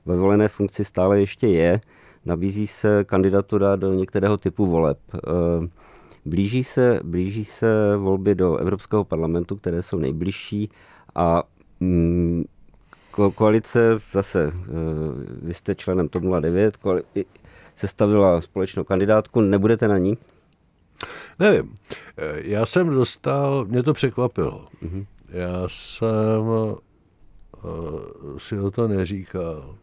ve 0.05 0.17
volené 0.17 0.47
funkci 0.47 0.85
stále 0.85 1.19
ještě 1.19 1.47
je. 1.47 1.81
Nabízí 2.25 2.67
se 2.67 3.03
kandidatura 3.03 3.75
do 3.75 3.93
některého 3.93 4.37
typu 4.37 4.65
voleb. 4.65 4.97
Blíží 6.25 6.63
se, 6.63 6.99
blíží 7.03 7.45
se 7.45 7.97
volby 7.97 8.35
do 8.35 8.57
Evropského 8.57 9.03
parlamentu, 9.03 9.55
které 9.55 9.81
jsou 9.81 9.97
nejbližší 9.97 10.69
a 11.15 11.43
mm, 11.79 12.43
ko, 13.11 13.31
koalice, 13.31 13.99
zase 14.11 14.51
vy 15.41 15.53
jste 15.53 15.75
členem 15.75 16.07
TOP 16.07 16.23
09, 16.41 16.77
sestavila 17.75 18.41
společnou 18.41 18.83
kandidátku, 18.83 19.41
nebudete 19.41 19.87
na 19.87 19.97
ní? 19.97 20.17
Nevím. 21.41 21.75
Já 22.35 22.65
jsem 22.65 22.89
dostal, 22.89 23.65
mě 23.65 23.83
to 23.83 23.93
překvapilo. 23.93 24.67
Mm-hmm. 24.83 25.05
Já 25.29 25.63
jsem 25.67 26.41
uh, 26.47 26.77
si 28.37 28.59
o 28.59 28.71
to 28.71 28.87
neříkal. 28.87 29.75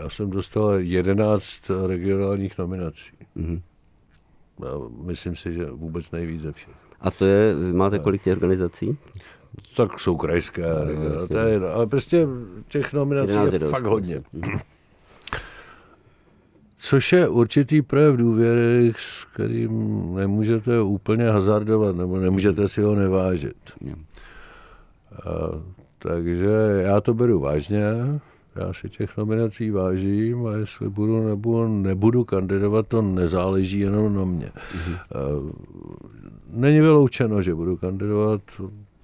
Já 0.00 0.08
jsem 0.08 0.30
dostal 0.30 0.74
11 0.74 1.62
regionálních 1.86 2.58
nominací. 2.58 3.10
Mm-hmm. 3.36 3.60
myslím 5.02 5.36
si, 5.36 5.52
že 5.52 5.64
vůbec 5.64 6.10
nejvíc 6.10 6.40
ze 6.40 6.52
všech. 6.52 6.74
A 7.00 7.10
to 7.10 7.24
je, 7.24 7.54
vy 7.54 7.72
máte 7.72 7.98
kolik 7.98 8.22
těch 8.22 8.36
organizací? 8.36 8.98
Tak 9.76 10.00
jsou 10.00 10.16
krajské, 10.16 10.62
no, 11.58 11.68
ale 11.68 11.86
prostě 11.86 12.26
těch 12.68 12.92
nominací 12.92 13.32
je, 13.32 13.52
je 13.52 13.58
fakt 13.58 13.84
hodně. 13.84 14.22
Což 16.86 17.12
je 17.12 17.28
určitý 17.28 17.82
projev 17.82 18.16
důvěry, 18.16 18.92
s 18.96 19.24
kterým 19.24 20.14
nemůžete 20.14 20.82
úplně 20.82 21.30
hazardovat, 21.30 21.96
nebo 21.96 22.20
nemůžete 22.20 22.68
si 22.68 22.82
ho 22.82 22.94
nevážit. 22.94 23.56
A, 25.12 25.30
takže 25.98 26.82
já 26.82 27.00
to 27.00 27.14
beru 27.14 27.40
vážně, 27.40 27.82
já 28.56 28.72
si 28.72 28.88
těch 28.88 29.16
nominací 29.16 29.70
vážím 29.70 30.46
a 30.46 30.52
jestli 30.52 30.88
budu 30.88 31.28
nebo 31.28 31.68
nebudu 31.68 32.24
kandidovat, 32.24 32.86
to 32.86 33.02
nezáleží 33.02 33.80
jenom 33.80 34.14
na 34.14 34.24
mě. 34.24 34.46
Mm-hmm. 34.46 35.52
Není 36.50 36.80
vyloučeno, 36.80 37.42
že 37.42 37.54
budu 37.54 37.76
kandidovat, 37.76 38.40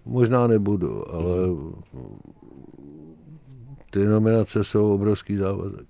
možná 0.04 0.46
nebudu, 0.46 1.14
ale 1.14 1.36
ty 3.90 4.04
nominace 4.04 4.64
jsou 4.64 4.94
obrovský 4.94 5.36
závazek. 5.36 5.86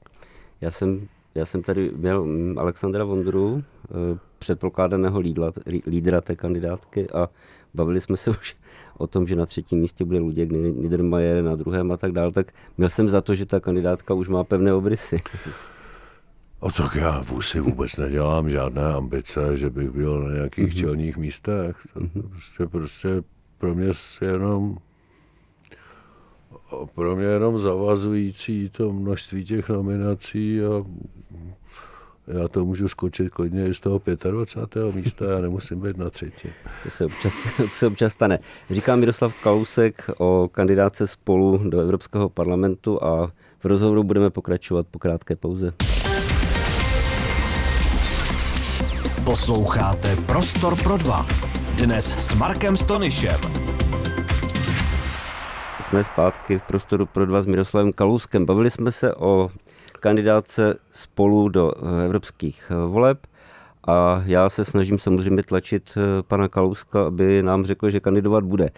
Já 0.60 0.70
jsem, 0.70 1.08
já 1.34 1.46
jsem 1.46 1.62
tady 1.62 1.92
měl 1.96 2.26
Alexandra 2.56 3.04
Vondru, 3.04 3.64
eh, 3.84 4.18
předpokládaného 4.38 5.20
lídla, 5.20 5.52
lídra 5.86 6.20
té 6.20 6.36
kandidátky 6.36 7.10
a 7.10 7.28
bavili 7.74 8.00
jsme 8.00 8.16
se 8.16 8.30
už 8.40 8.56
o 8.98 9.06
tom, 9.06 9.26
že 9.26 9.36
na 9.36 9.46
třetím 9.46 9.78
místě 9.78 10.04
bude 10.04 10.18
Luděk 10.18 10.50
Niedermayer, 10.52 11.44
na 11.44 11.56
druhém 11.56 11.92
a 11.92 11.96
tak 11.96 12.12
dále, 12.12 12.32
tak 12.32 12.52
měl 12.78 12.88
jsem 12.88 13.10
za 13.10 13.20
to, 13.20 13.34
že 13.34 13.46
ta 13.46 13.60
kandidátka 13.60 14.14
už 14.14 14.28
má 14.28 14.44
pevné 14.44 14.74
obrysy. 14.74 15.16
A 16.62 16.70
tak 16.70 16.94
já 16.94 17.22
si 17.40 17.60
vůbec 17.60 17.96
nedělám 17.96 18.50
žádné 18.50 18.82
ambice, 18.82 19.56
že 19.56 19.70
bych 19.70 19.90
byl 19.90 20.22
na 20.22 20.34
nějakých 20.34 20.68
mm-hmm. 20.68 20.80
čelních 20.80 21.16
místech. 21.16 21.76
To 21.94 22.00
mm-hmm. 22.00 22.28
prostě, 22.30 22.66
prostě 22.66 23.08
pro 23.58 23.74
mě 23.74 23.92
jenom 24.20 24.78
pro 26.94 27.16
mě 27.16 27.26
jenom 27.26 27.58
zavazující 27.58 28.68
to 28.68 28.92
množství 28.92 29.44
těch 29.44 29.68
nominací 29.68 30.60
a 30.60 30.84
já 32.26 32.48
to 32.48 32.64
můžu 32.64 32.88
skočit 32.88 33.30
klidně 33.30 33.66
i 33.68 33.74
z 33.74 33.80
toho 33.80 34.00
25. 34.30 34.94
místa, 34.94 35.24
já 35.24 35.40
nemusím 35.40 35.80
být 35.80 35.96
na 35.96 36.10
třetí. 36.10 36.48
To 36.84 36.90
se 36.90 37.04
občas, 37.04 37.34
to 37.56 37.68
se 37.68 37.86
občas 37.86 38.12
stane. 38.12 38.38
Říká 38.70 38.96
Miroslav 38.96 39.42
Kalousek 39.42 40.10
o 40.18 40.48
kandidáce 40.52 41.06
spolu 41.06 41.60
do 41.70 41.80
Evropského 41.80 42.28
parlamentu 42.28 43.04
a 43.04 43.26
v 43.58 43.64
rozhovoru 43.64 44.04
budeme 44.04 44.30
pokračovat 44.30 44.86
po 44.90 44.98
krátké 44.98 45.36
pauze. 45.36 45.72
Posloucháte 49.24 50.16
Prostor 50.16 50.82
pro 50.82 50.96
dva. 50.96 51.26
Dnes 51.74 52.28
s 52.28 52.34
Markem 52.34 52.76
Stonyšem. 52.76 53.61
Jsme 55.92 56.04
zpátky 56.04 56.58
v 56.58 56.62
prostoru 56.62 57.06
pro 57.06 57.26
dva 57.26 57.42
s 57.42 57.46
Miroslavem 57.46 57.92
Kalouskem. 57.92 58.46
Bavili 58.46 58.70
jsme 58.70 58.92
se 58.92 59.14
o 59.14 59.50
kandidáce 60.00 60.76
spolu 60.92 61.48
do 61.48 61.72
eh, 61.76 62.04
evropských 62.04 62.70
eh, 62.70 62.86
voleb 62.86 63.18
a 63.86 64.22
já 64.26 64.50
se 64.50 64.64
snažím 64.64 64.98
samozřejmě 64.98 65.42
tlačit 65.42 65.92
eh, 65.96 66.22
pana 66.22 66.48
Kalouska, 66.48 67.06
aby 67.06 67.42
nám 67.42 67.66
řekl, 67.66 67.90
že 67.90 68.00
kandidovat 68.00 68.44
bude. 68.44 68.70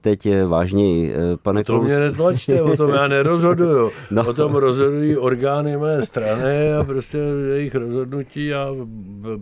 Teď 0.00 0.26
je 0.26 0.46
vážněji, 0.46 1.14
pane 1.42 1.64
To 1.64 1.82
mě 1.82 1.98
netlačte, 1.98 2.62
o 2.62 2.76
tom 2.76 2.90
já 2.90 3.08
nerozhoduju. 3.08 3.90
No. 4.10 4.26
O 4.26 4.34
tom 4.34 4.54
rozhodují 4.54 5.16
orgány 5.16 5.76
mé 5.76 6.02
strany 6.02 6.72
a 6.72 6.84
prostě 6.84 7.18
jejich 7.50 7.74
rozhodnutí 7.74 8.46
já 8.46 8.68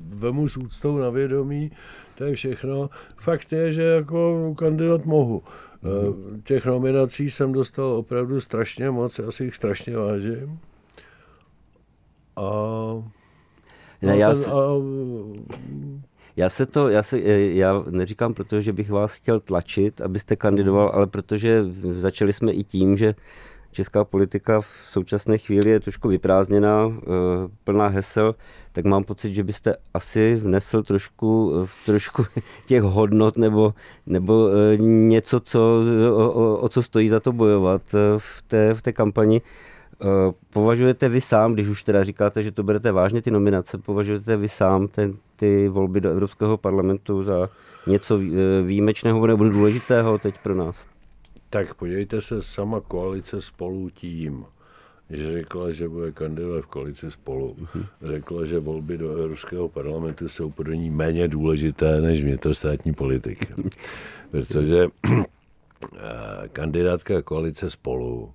vemu 0.09 0.49
s 0.49 0.57
úctou 0.57 0.99
na 0.99 1.11
vědomí, 1.11 1.71
to 2.19 2.25
je 2.25 2.35
všechno. 2.35 2.91
Fakt 3.21 3.53
je, 3.53 3.73
že 3.73 3.83
jako 3.83 4.55
kandidovat 4.59 5.05
mohu. 5.05 5.43
Mm-hmm. 5.85 6.43
Těch 6.43 6.67
nominací 6.67 7.31
jsem 7.31 7.53
dostal 7.53 7.87
opravdu 7.87 8.41
strašně 8.41 8.91
moc, 8.91 9.19
já 9.19 9.31
si 9.31 9.45
jich 9.45 9.55
strašně 9.55 9.97
vážím. 9.97 10.59
A, 12.37 12.51
ne, 14.03 14.17
já, 14.19 14.35
si, 14.35 14.51
a, 14.51 14.55
já 16.37 16.49
se 16.49 16.67
to, 16.67 16.89
já, 16.89 17.03
se, 17.03 17.21
já 17.21 17.85
neříkám 17.91 18.35
proto, 18.35 18.61
že 18.61 18.73
bych 18.73 18.91
vás 18.91 19.15
chtěl 19.15 19.41
tlačit, 19.41 20.01
abyste 20.01 20.37
kandidoval, 20.37 20.91
ale 20.95 21.07
protože 21.07 21.65
začali 21.99 22.33
jsme 22.33 22.53
i 22.53 22.65
tím, 22.65 22.97
že 22.97 23.15
česká 23.75 24.05
politika 24.05 24.61
v 24.61 24.67
současné 24.91 25.39
chvíli 25.39 25.71
je 25.71 25.81
trošku 25.81 26.09
vyprázdněná, 26.09 26.93
eh, 27.03 27.07
plná 27.65 27.87
hesel, 27.89 28.35
tak 28.73 28.85
mám 28.85 29.05
pocit, 29.05 29.35
že 29.35 29.45
byste 29.45 29.77
asi 29.95 30.35
vnesl 30.35 30.83
trošku, 30.83 31.53
eh, 31.65 31.67
trošku 31.87 32.25
těch 32.67 32.83
hodnot 32.83 33.37
nebo, 33.37 33.75
nebo 34.07 34.49
eh, 34.49 34.77
něco, 34.81 35.41
co, 35.41 35.61
o, 36.13 36.31
o, 36.31 36.57
o 36.57 36.69
co 36.69 36.83
stojí 36.83 37.09
za 37.09 37.21
to 37.21 37.33
bojovat 37.33 37.83
v 38.19 38.43
té, 38.49 38.75
v 38.75 38.83
té 38.83 38.93
kampani. 38.93 39.43
Považujete 40.51 41.09
vy 41.09 41.21
sám, 41.21 41.55
když 41.55 41.69
už 41.69 41.83
teda 41.83 42.05
říkáte, 42.05 42.43
že 42.43 42.53
to 42.53 42.63
berete 42.63 42.93
vážně, 42.93 43.23
ty 43.23 43.31
nominace, 43.31 43.79
považujete 43.79 44.37
vy 44.37 44.49
sám 44.49 44.89
ten, 44.89 45.15
ty 45.37 45.69
volby 45.69 46.01
do 46.01 46.11
Evropského 46.11 46.57
parlamentu 46.57 47.25
za 47.25 47.49
něco 47.87 48.19
výjimečného 48.63 49.27
nebo 49.27 49.49
důležitého 49.49 50.19
teď 50.19 50.35
pro 50.43 50.55
nás? 50.55 50.94
Tak 51.55 51.75
podívejte 51.75 52.23
se, 52.23 52.43
sama 52.43 52.81
koalice 52.81 53.43
spolu 53.43 53.91
tím, 53.91 54.45
že 55.11 55.33
řekla, 55.33 55.71
že 55.71 55.89
bude 55.89 56.13
kandidovat 56.13 56.65
v 56.65 56.67
koalici 56.67 57.11
spolu. 57.11 57.57
Mhm. 57.59 57.87
Řekla, 58.03 58.45
že 58.45 58.59
volby 58.59 58.99
do 58.99 59.11
Evropského 59.11 59.69
parlamentu 59.69 60.29
jsou 60.29 60.51
pro 60.51 60.73
ní 60.73 60.91
méně 60.91 61.29
důležité 61.29 62.01
než 62.01 62.25
vnitrostátní 62.25 62.95
politika. 62.95 63.55
Protože 64.31 64.87
eh, 65.13 65.19
kandidátka 66.53 67.23
koalice 67.23 67.71
spolu 67.71 68.33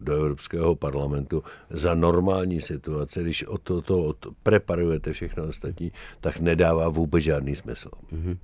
do 0.00 0.14
Evropského 0.14 0.74
parlamentu 0.74 1.44
za 1.70 1.94
normální 1.94 2.60
situace, 2.60 3.22
když 3.22 3.44
o 3.44 3.58
to, 3.58 3.82
to, 3.82 4.12
to 4.12 4.30
preparujete 4.42 5.12
všechno 5.12 5.44
ostatní, 5.44 5.92
tak 6.20 6.40
nedává 6.40 6.88
vůbec 6.88 7.24
žádný 7.24 7.56
smysl. 7.56 7.90
Mm-hmm. 8.12 8.36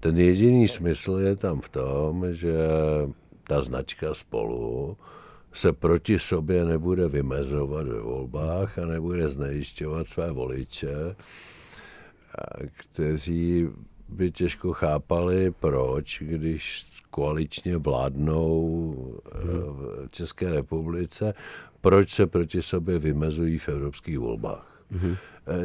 Ten 0.00 0.18
jediný 0.18 0.68
smysl 0.68 1.12
je 1.12 1.36
tam 1.36 1.60
v 1.60 1.68
tom, 1.68 2.34
že 2.34 2.52
ta 3.48 3.62
značka 3.62 4.14
spolu 4.14 4.96
se 5.52 5.72
proti 5.72 6.18
sobě 6.18 6.64
nebude 6.64 7.08
vymezovat 7.08 7.86
ve 7.86 8.00
volbách 8.00 8.78
a 8.78 8.86
nebude 8.86 9.28
znejišťovat 9.28 10.08
své 10.08 10.32
voliče, 10.32 11.16
kteří 12.76 13.68
by 14.08 14.30
těžko 14.30 14.72
chápali, 14.72 15.50
proč, 15.50 16.22
když 16.22 16.86
koaličně 17.10 17.76
vládnou 17.76 18.94
eh, 19.26 19.38
v 19.38 20.08
České 20.10 20.52
republice, 20.52 21.34
proč 21.80 22.10
se 22.10 22.26
proti 22.26 22.62
sobě 22.62 22.98
vymezují 22.98 23.58
v 23.58 23.68
evropských 23.68 24.18
volbách. 24.18 24.82
Mm-hmm. 24.92 25.16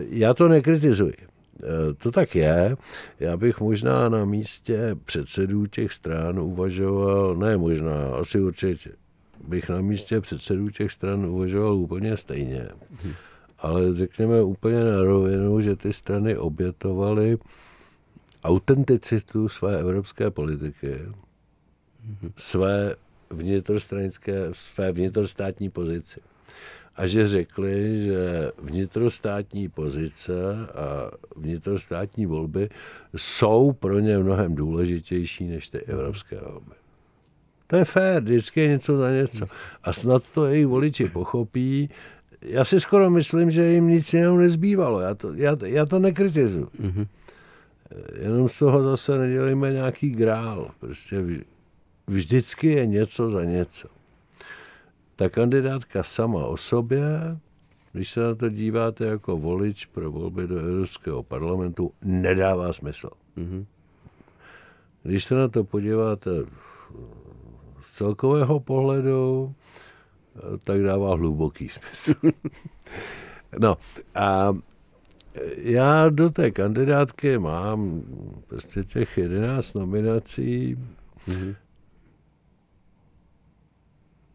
Já 0.10 0.34
to 0.34 0.48
nekritizuji. 0.48 1.14
Eh, 1.64 1.94
to 1.94 2.12
tak 2.12 2.36
je. 2.36 2.78
Já 3.20 3.38
bych 3.38 3.60
možná 3.60 4.10
na 4.10 4.26
místě 4.26 4.96
předsedů 5.06 5.66
těch 5.66 5.94
stran 5.94 6.40
uvažoval, 6.40 7.36
ne 7.36 7.58
možná, 7.58 8.08
asi 8.16 8.40
určitě, 8.40 8.92
bych 9.48 9.70
na 9.70 9.82
místě 9.82 10.22
předsedů 10.22 10.70
těch 10.70 10.92
stran 10.92 11.26
uvažoval 11.26 11.74
úplně 11.74 12.18
stejně. 12.18 12.68
Ale 13.60 13.94
řekněme 13.94 14.42
úplně 14.42 14.84
na 14.84 15.02
rovinu, 15.02 15.62
že 15.62 15.76
ty 15.76 15.94
strany 15.94 16.38
obětovaly 16.38 17.38
autenticitu 18.44 19.50
své 19.50 19.80
evropské 19.80 20.32
politiky, 20.32 21.00
své 22.36 22.96
vnitrostranické, 23.30 24.50
své 24.52 24.92
vnitrostátní 24.92 25.70
pozici 25.70 26.20
a 27.00 27.08
že 27.08 27.28
řekli, 27.28 28.04
že 28.06 28.52
vnitrostátní 28.58 29.70
pozice 29.70 30.34
a 30.76 31.12
vnitrostátní 31.36 32.26
volby 32.26 32.70
jsou 33.16 33.72
pro 33.72 34.00
ně 34.00 34.18
mnohem 34.18 34.56
důležitější 34.56 35.48
než 35.48 35.68
ty 35.68 35.78
evropské 35.78 36.40
volby. 36.40 36.76
To 37.68 37.76
je 37.76 37.86
fér, 37.86 38.24
vždycky 38.24 38.60
je 38.60 38.68
něco 38.68 38.98
za 38.98 39.12
něco. 39.12 39.46
A 39.84 39.94
snad 39.94 40.32
to 40.32 40.46
jejich 40.46 40.68
voliči 40.68 41.10
pochopí. 41.10 41.90
Já 42.42 42.66
si 42.66 42.80
skoro 42.80 43.10
myslím, 43.10 43.52
že 43.52 43.66
jim 43.66 43.88
nic 43.88 44.14
jiného 44.14 44.38
nezbývalo. 44.38 45.00
Já 45.00 45.16
to, 45.16 45.34
já, 45.34 45.56
já 45.66 45.86
to 45.86 46.00
nekritizuju. 46.00 46.70
Mm-hmm. 46.82 47.08
Jenom 48.22 48.50
z 48.50 48.60
toho 48.60 48.84
zase 48.84 49.18
nedělíme 49.18 49.72
nějaký 49.72 50.10
grál. 50.10 50.72
Prostě 50.80 51.24
vždycky 52.08 52.68
je 52.68 52.86
něco 52.86 53.30
za 53.30 53.44
něco 53.44 53.99
ta 55.20 55.30
kandidátka 55.30 56.04
sama 56.04 56.46
o 56.46 56.58
sobě, 56.58 57.04
když 57.92 58.12
se 58.12 58.20
na 58.20 58.36
to 58.36 58.50
díváte 58.50 59.06
jako 59.06 59.38
volič 59.38 59.86
pro 59.86 60.12
volby 60.12 60.48
do 60.48 60.60
Evropského 60.60 61.24
parlamentu, 61.24 61.92
nedává 62.02 62.74
smysl. 62.74 63.10
Mm-hmm. 63.38 63.66
Když 65.04 65.24
se 65.24 65.36
na 65.36 65.48
to 65.48 65.64
podíváte 65.64 66.30
z 67.82 67.94
celkového 67.96 68.60
pohledu, 68.60 69.54
tak 70.64 70.84
dává 70.84 71.16
hluboký 71.16 71.70
smysl. 71.70 72.14
no 73.60 73.78
a 74.16 74.58
já 75.58 76.10
do 76.10 76.30
té 76.30 76.52
kandidátky 76.52 77.38
mám 77.38 78.02
prostě 78.48 78.84
těch 78.84 79.18
11 79.18 79.74
nominací. 79.74 80.78
Mm-hmm 81.28 81.56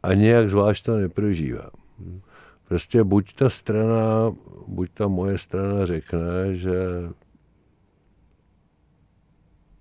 a 0.05 0.15
nějak 0.15 0.51
zvlášť 0.51 0.85
to 0.85 0.97
neprožívám. 0.97 1.71
Prostě 2.69 3.05
buď 3.05 3.35
ta 3.35 3.51
strana, 3.51 4.35
buď 4.69 4.91
ta 4.95 5.09
moje 5.09 5.39
strana 5.39 5.87
řekne, 5.87 6.57
že 6.57 6.77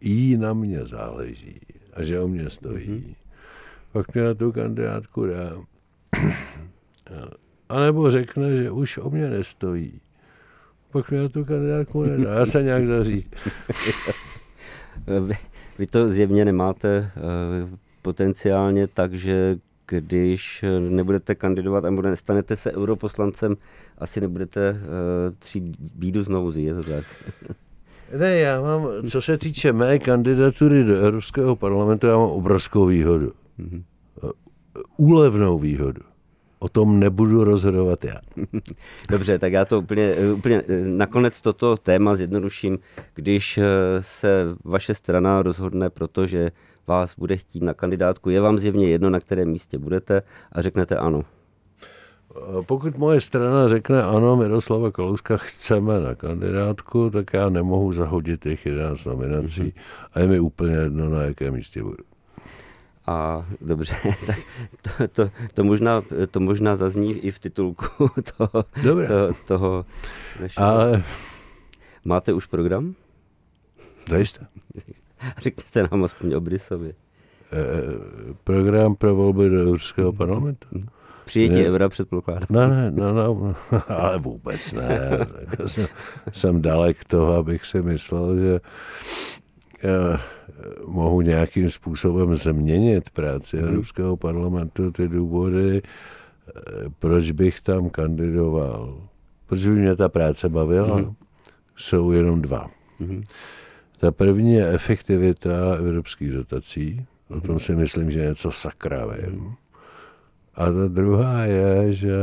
jí 0.01 0.37
na 0.37 0.53
mě 0.53 0.85
záleží 0.85 1.59
a 1.93 2.03
že 2.03 2.19
o 2.19 2.27
mě 2.27 2.49
stojí, 2.49 2.87
mm-hmm. 2.87 3.15
pak 3.91 4.13
mě 4.13 4.23
na 4.23 4.33
tu 4.33 4.51
kandidátku 4.51 5.25
dá. 5.25 5.57
A 7.69 7.79
nebo 7.79 8.11
řekne, 8.11 8.57
že 8.57 8.71
už 8.71 8.97
o 8.97 9.09
mě 9.09 9.29
nestojí. 9.29 10.01
Pak 10.91 11.11
mě 11.11 11.21
na 11.21 11.29
tu 11.29 11.45
kandidátku 11.45 12.03
nedá. 12.03 12.39
Já 12.39 12.45
se 12.45 12.63
nějak 12.63 12.85
zaří. 12.85 13.25
vy, 15.27 15.35
vy 15.79 15.87
to 15.87 16.09
zjevně 16.09 16.45
nemáte 16.45 17.11
uh, 17.15 17.69
potenciálně 18.01 18.87
tak, 18.87 19.13
že 19.13 19.57
když 19.87 20.65
nebudete 20.89 21.35
kandidovat 21.35 21.85
a 21.85 21.89
nestanete 21.89 22.55
se 22.55 22.71
europoslancem, 22.71 23.55
asi 23.97 24.21
nebudete 24.21 24.71
uh, 24.71 25.35
třít 25.39 25.63
bídu 25.95 26.23
znovu, 26.23 26.51
je 26.55 26.73
to 26.75 26.83
tak? 26.83 27.05
Ne, 28.17 28.39
já 28.39 28.61
mám, 28.61 28.87
co 29.09 29.21
se 29.21 29.37
týče 29.37 29.73
mé 29.73 29.99
kandidatury 29.99 30.83
do 30.83 30.95
Evropského 30.99 31.55
parlamentu, 31.55 32.07
já 32.07 32.17
mám 32.17 32.29
obrovskou 32.29 32.85
výhodu. 32.85 33.31
Mm-hmm. 33.59 33.83
Úlevnou 34.97 35.59
výhodu. 35.59 36.01
O 36.59 36.69
tom 36.69 36.99
nebudu 36.99 37.43
rozhodovat 37.43 38.05
já. 38.05 38.15
Dobře, 39.11 39.39
tak 39.39 39.53
já 39.53 39.65
to 39.65 39.79
úplně, 39.79 40.15
úplně 40.33 40.63
nakonec 40.85 41.41
toto 41.41 41.77
téma 41.77 42.15
zjednoduším. 42.15 42.79
Když 43.13 43.57
eh, 43.57 43.63
se 43.99 44.45
vaše 44.63 44.93
strana 44.93 45.41
rozhodne, 45.41 45.89
protože 45.89 46.51
vás 46.87 47.15
bude 47.17 47.37
chtít 47.37 47.63
na 47.63 47.73
kandidátku, 47.73 48.29
je 48.29 48.41
vám 48.41 48.59
zjevně 48.59 48.89
jedno, 48.89 49.09
na 49.09 49.19
kterém 49.19 49.49
místě 49.49 49.77
budete 49.77 50.21
a 50.51 50.61
řeknete 50.61 50.97
ano. 50.97 51.23
Pokud 52.65 52.97
moje 52.97 53.21
strana 53.21 53.67
řekne 53.67 54.03
ano, 54.03 54.35
Miroslava 54.35 54.91
Kalouska 54.91 55.37
chceme 55.37 55.99
na 55.99 56.15
kandidátku, 56.15 57.09
tak 57.09 57.33
já 57.33 57.49
nemohu 57.49 57.93
zahodit 57.93 58.43
těch 58.43 58.65
11 58.65 59.05
nominací 59.05 59.61
mm-hmm. 59.61 59.73
a 60.13 60.19
je 60.19 60.27
mi 60.27 60.39
úplně 60.39 60.75
jedno, 60.75 61.09
na 61.09 61.23
jakém 61.23 61.53
místě 61.53 61.83
budu. 61.83 62.03
A 63.07 63.45
dobře, 63.61 63.95
tak 64.25 64.37
to, 64.81 65.07
to, 65.07 65.31
to, 65.53 65.63
možná, 65.63 66.01
to 66.31 66.39
možná 66.39 66.75
zazní 66.75 67.13
i 67.13 67.31
v 67.31 67.39
titulku 67.39 68.09
toho, 68.37 68.65
Dobré. 68.83 69.07
To, 69.07 69.29
toho 69.47 69.85
našeho. 70.41 70.67
Ale... 70.67 71.03
Máte 72.05 72.33
už 72.33 72.45
program? 72.45 72.95
Zajisté. 74.09 74.47
Řekněte 75.37 75.87
nám 75.91 76.03
aspoň 76.03 76.33
obrysově. 76.33 76.89
E, 76.89 76.95
program 78.43 78.95
pro 78.95 79.15
volby 79.15 79.49
do 79.49 79.59
Evropského 79.59 80.13
parlamentu? 80.13 80.67
Mm. 80.71 80.87
Přijetí 81.25 81.55
ne, 81.55 81.69
eura 81.69 81.89
předpokládám. 81.89 82.47
Ne, 82.49 82.67
ne, 82.67 82.91
ne, 82.91 83.13
ne, 83.13 83.55
ale 83.87 84.17
vůbec 84.17 84.73
ne. 84.73 84.99
jsem, 85.65 85.87
jsem 86.31 86.61
dalek 86.61 87.03
toho, 87.03 87.33
abych 87.33 87.65
si 87.65 87.81
myslel, 87.81 88.37
že 88.37 88.59
já 89.83 90.19
mohu 90.87 91.21
nějakým 91.21 91.69
způsobem 91.69 92.35
změnit 92.35 93.09
práci 93.09 93.57
hmm. 93.57 93.67
Evropského 93.67 94.17
parlamentu, 94.17 94.91
ty 94.91 95.07
důvody, 95.07 95.81
proč 96.99 97.31
bych 97.31 97.61
tam 97.61 97.89
kandidoval, 97.89 98.97
proč 99.45 99.65
by 99.65 99.71
mě 99.71 99.95
ta 99.95 100.09
práce 100.09 100.49
bavila, 100.49 100.95
hmm. 100.95 101.13
jsou 101.75 102.11
jenom 102.11 102.41
dva. 102.41 102.67
Hmm. 102.99 103.23
Ta 104.03 104.11
první 104.11 104.53
je 104.53 104.69
efektivita 104.69 105.75
evropských 105.75 106.31
dotací, 106.31 107.05
o 107.29 107.41
tom 107.41 107.59
si 107.59 107.75
myslím, 107.75 108.11
že 108.11 108.19
něco 108.19 108.51
sakra 108.51 109.05
vím. 109.05 109.39
Hmm. 109.39 109.53
A 110.55 110.65
ta 110.65 110.87
druhá 110.87 111.45
je, 111.45 111.93
že 111.93 112.15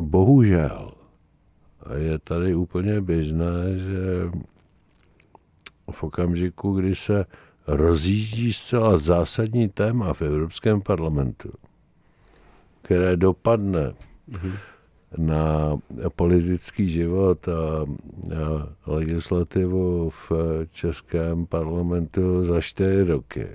bohužel 0.00 0.92
je 1.96 2.18
tady 2.18 2.54
úplně 2.54 3.00
běžné, 3.00 3.78
že 3.78 4.30
v 5.90 6.02
okamžiku, 6.02 6.72
kdy 6.72 6.94
se 6.94 7.24
rozjíždí 7.66 8.52
zcela 8.52 8.96
zásadní 8.96 9.68
téma 9.68 10.14
v 10.14 10.22
Evropském 10.22 10.82
parlamentu, 10.82 11.52
které 12.82 13.16
dopadne 13.16 13.92
mm-hmm. 14.30 14.52
Na 15.18 15.76
politický 16.16 16.88
život 16.88 17.48
a, 17.48 17.86
legislativu 18.86 20.10
v 20.10 20.32
Českém 20.72 21.46
parlamentu 21.46 22.44
za 22.44 22.60
čtyři 22.60 23.02
roky, 23.02 23.46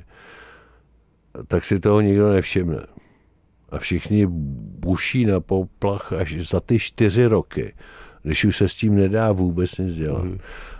tak 1.47 1.65
si 1.65 1.79
toho 1.79 2.01
nikdo 2.01 2.29
nevšimne 2.29 2.99
a 3.71 3.77
všichni 3.77 4.25
buší 4.79 5.25
na 5.25 5.39
poplach 5.39 6.13
až 6.13 6.47
za 6.47 6.59
ty 6.59 6.79
čtyři 6.79 7.25
roky, 7.25 7.73
když 8.23 8.45
už 8.45 8.57
se 8.57 8.69
s 8.69 8.75
tím 8.75 8.95
nedá 8.95 9.31
vůbec 9.31 9.77
nic 9.77 9.95
dělat. 9.95 10.23
Mm. 10.23 10.37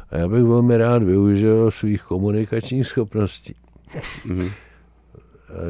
A 0.09 0.17
já 0.17 0.27
bych 0.27 0.43
velmi 0.43 0.77
rád 0.77 1.03
využil 1.03 1.71
svých 1.71 2.03
komunikačních 2.03 2.87
schopností, 2.87 3.55
mm. 4.25 4.49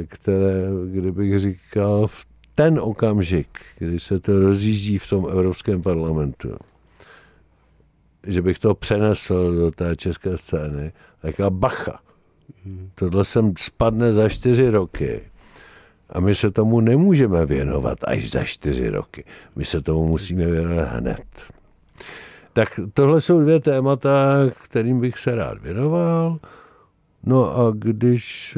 které, 0.07 0.67
kdybych 0.91 1.39
říkal, 1.39 2.07
v 2.07 2.25
ten 2.59 2.79
okamžik, 2.79 3.47
kdy 3.77 3.99
se 3.99 4.19
to 4.19 4.39
rozjíždí 4.39 4.97
v 4.97 5.09
tom 5.09 5.27
Evropském 5.31 5.81
parlamentu, 5.81 6.57
že 8.27 8.41
bych 8.41 8.59
to 8.59 8.75
přenesl 8.75 9.55
do 9.55 9.71
té 9.71 9.95
české 9.95 10.37
scény, 10.37 10.91
tak 11.21 11.39
a 11.39 11.49
bacha. 11.49 11.99
Tohle 12.95 13.25
sem 13.25 13.53
spadne 13.57 14.13
za 14.13 14.29
čtyři 14.29 14.69
roky 14.69 15.21
a 16.09 16.19
my 16.19 16.35
se 16.35 16.51
tomu 16.51 16.79
nemůžeme 16.79 17.45
věnovat 17.45 17.97
až 18.03 18.31
za 18.31 18.43
čtyři 18.43 18.89
roky. 18.89 19.23
My 19.55 19.65
se 19.65 19.81
tomu 19.81 20.07
musíme 20.07 20.45
věnovat 20.45 20.89
hned. 20.89 21.25
Tak 22.53 22.79
tohle 22.93 23.21
jsou 23.21 23.41
dvě 23.41 23.59
témata, 23.59 24.35
kterým 24.63 24.99
bych 24.99 25.19
se 25.19 25.35
rád 25.35 25.61
věnoval. 25.61 26.39
No 27.23 27.57
a 27.57 27.71
když 27.75 28.57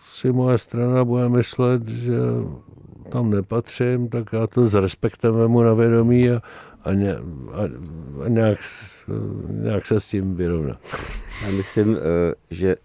si 0.00 0.32
moje 0.32 0.58
strana 0.58 1.04
bude 1.04 1.28
myslet, 1.28 1.88
že 1.88 2.14
tam 3.10 3.30
nepatřím, 3.30 4.08
tak 4.08 4.32
já 4.32 4.46
to 4.46 4.66
s 4.66 4.74
respektem 4.74 5.34
vemu 5.34 5.62
na 5.62 5.74
vědomí 5.74 6.30
a, 6.30 6.42
a, 6.84 6.92
ně, 6.92 7.14
a, 7.52 7.62
a 8.24 8.28
nějak, 8.28 8.58
nějak 9.48 9.86
se 9.86 10.00
s 10.00 10.06
tím 10.06 10.34
vyrovná. 10.34 10.78
Já 11.44 11.50
myslím, 11.50 11.96
eh, 11.96 12.34
že 12.50 12.76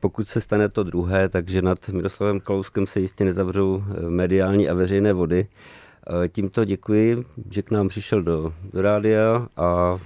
pokud 0.00 0.28
se 0.28 0.40
stane 0.40 0.68
to 0.68 0.82
druhé, 0.82 1.28
takže 1.28 1.62
nad 1.62 1.88
Miroslavem 1.88 2.40
Kalouskem 2.40 2.86
se 2.86 3.00
jistě 3.00 3.24
nezavřou 3.24 3.84
eh, 3.84 4.10
mediální 4.10 4.68
a 4.68 4.74
veřejné 4.74 5.12
vody. 5.12 5.46
Eh, 6.24 6.28
tímto 6.28 6.64
děkuji, 6.64 7.24
že 7.50 7.62
k 7.62 7.70
nám 7.70 7.88
přišel 7.88 8.22
do, 8.22 8.52
do 8.72 8.82
rádia 8.82 9.48
a 9.56 9.98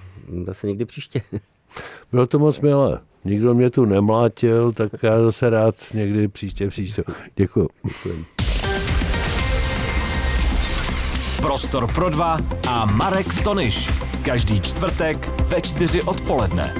zase 0.47 0.67
někdy 0.67 0.85
příště. 0.85 1.23
Bylo 2.13 2.27
to 2.27 2.39
moc 2.39 2.61
milé. 2.61 3.01
Nikdo 3.25 3.55
mě 3.55 3.71
tu 3.71 3.85
nemlátil, 3.85 4.73
tak 4.73 5.03
já 5.03 5.23
zase 5.23 5.51
rád 5.51 5.75
někdy 5.95 6.29
příště 6.29 6.69
příště. 6.69 7.05
Děkuji. 7.37 7.69
Děkuji. 7.83 8.34
Prostor 11.45 11.93
pro 11.93 12.09
dva 12.11 12.41
a 12.69 12.85
Marek 12.89 13.33
Stonyš. 13.33 13.93
Každý 14.23 14.61
čtvrtek 14.61 15.29
ve 15.41 15.61
čtyři 15.61 16.03
odpoledne. 16.03 16.75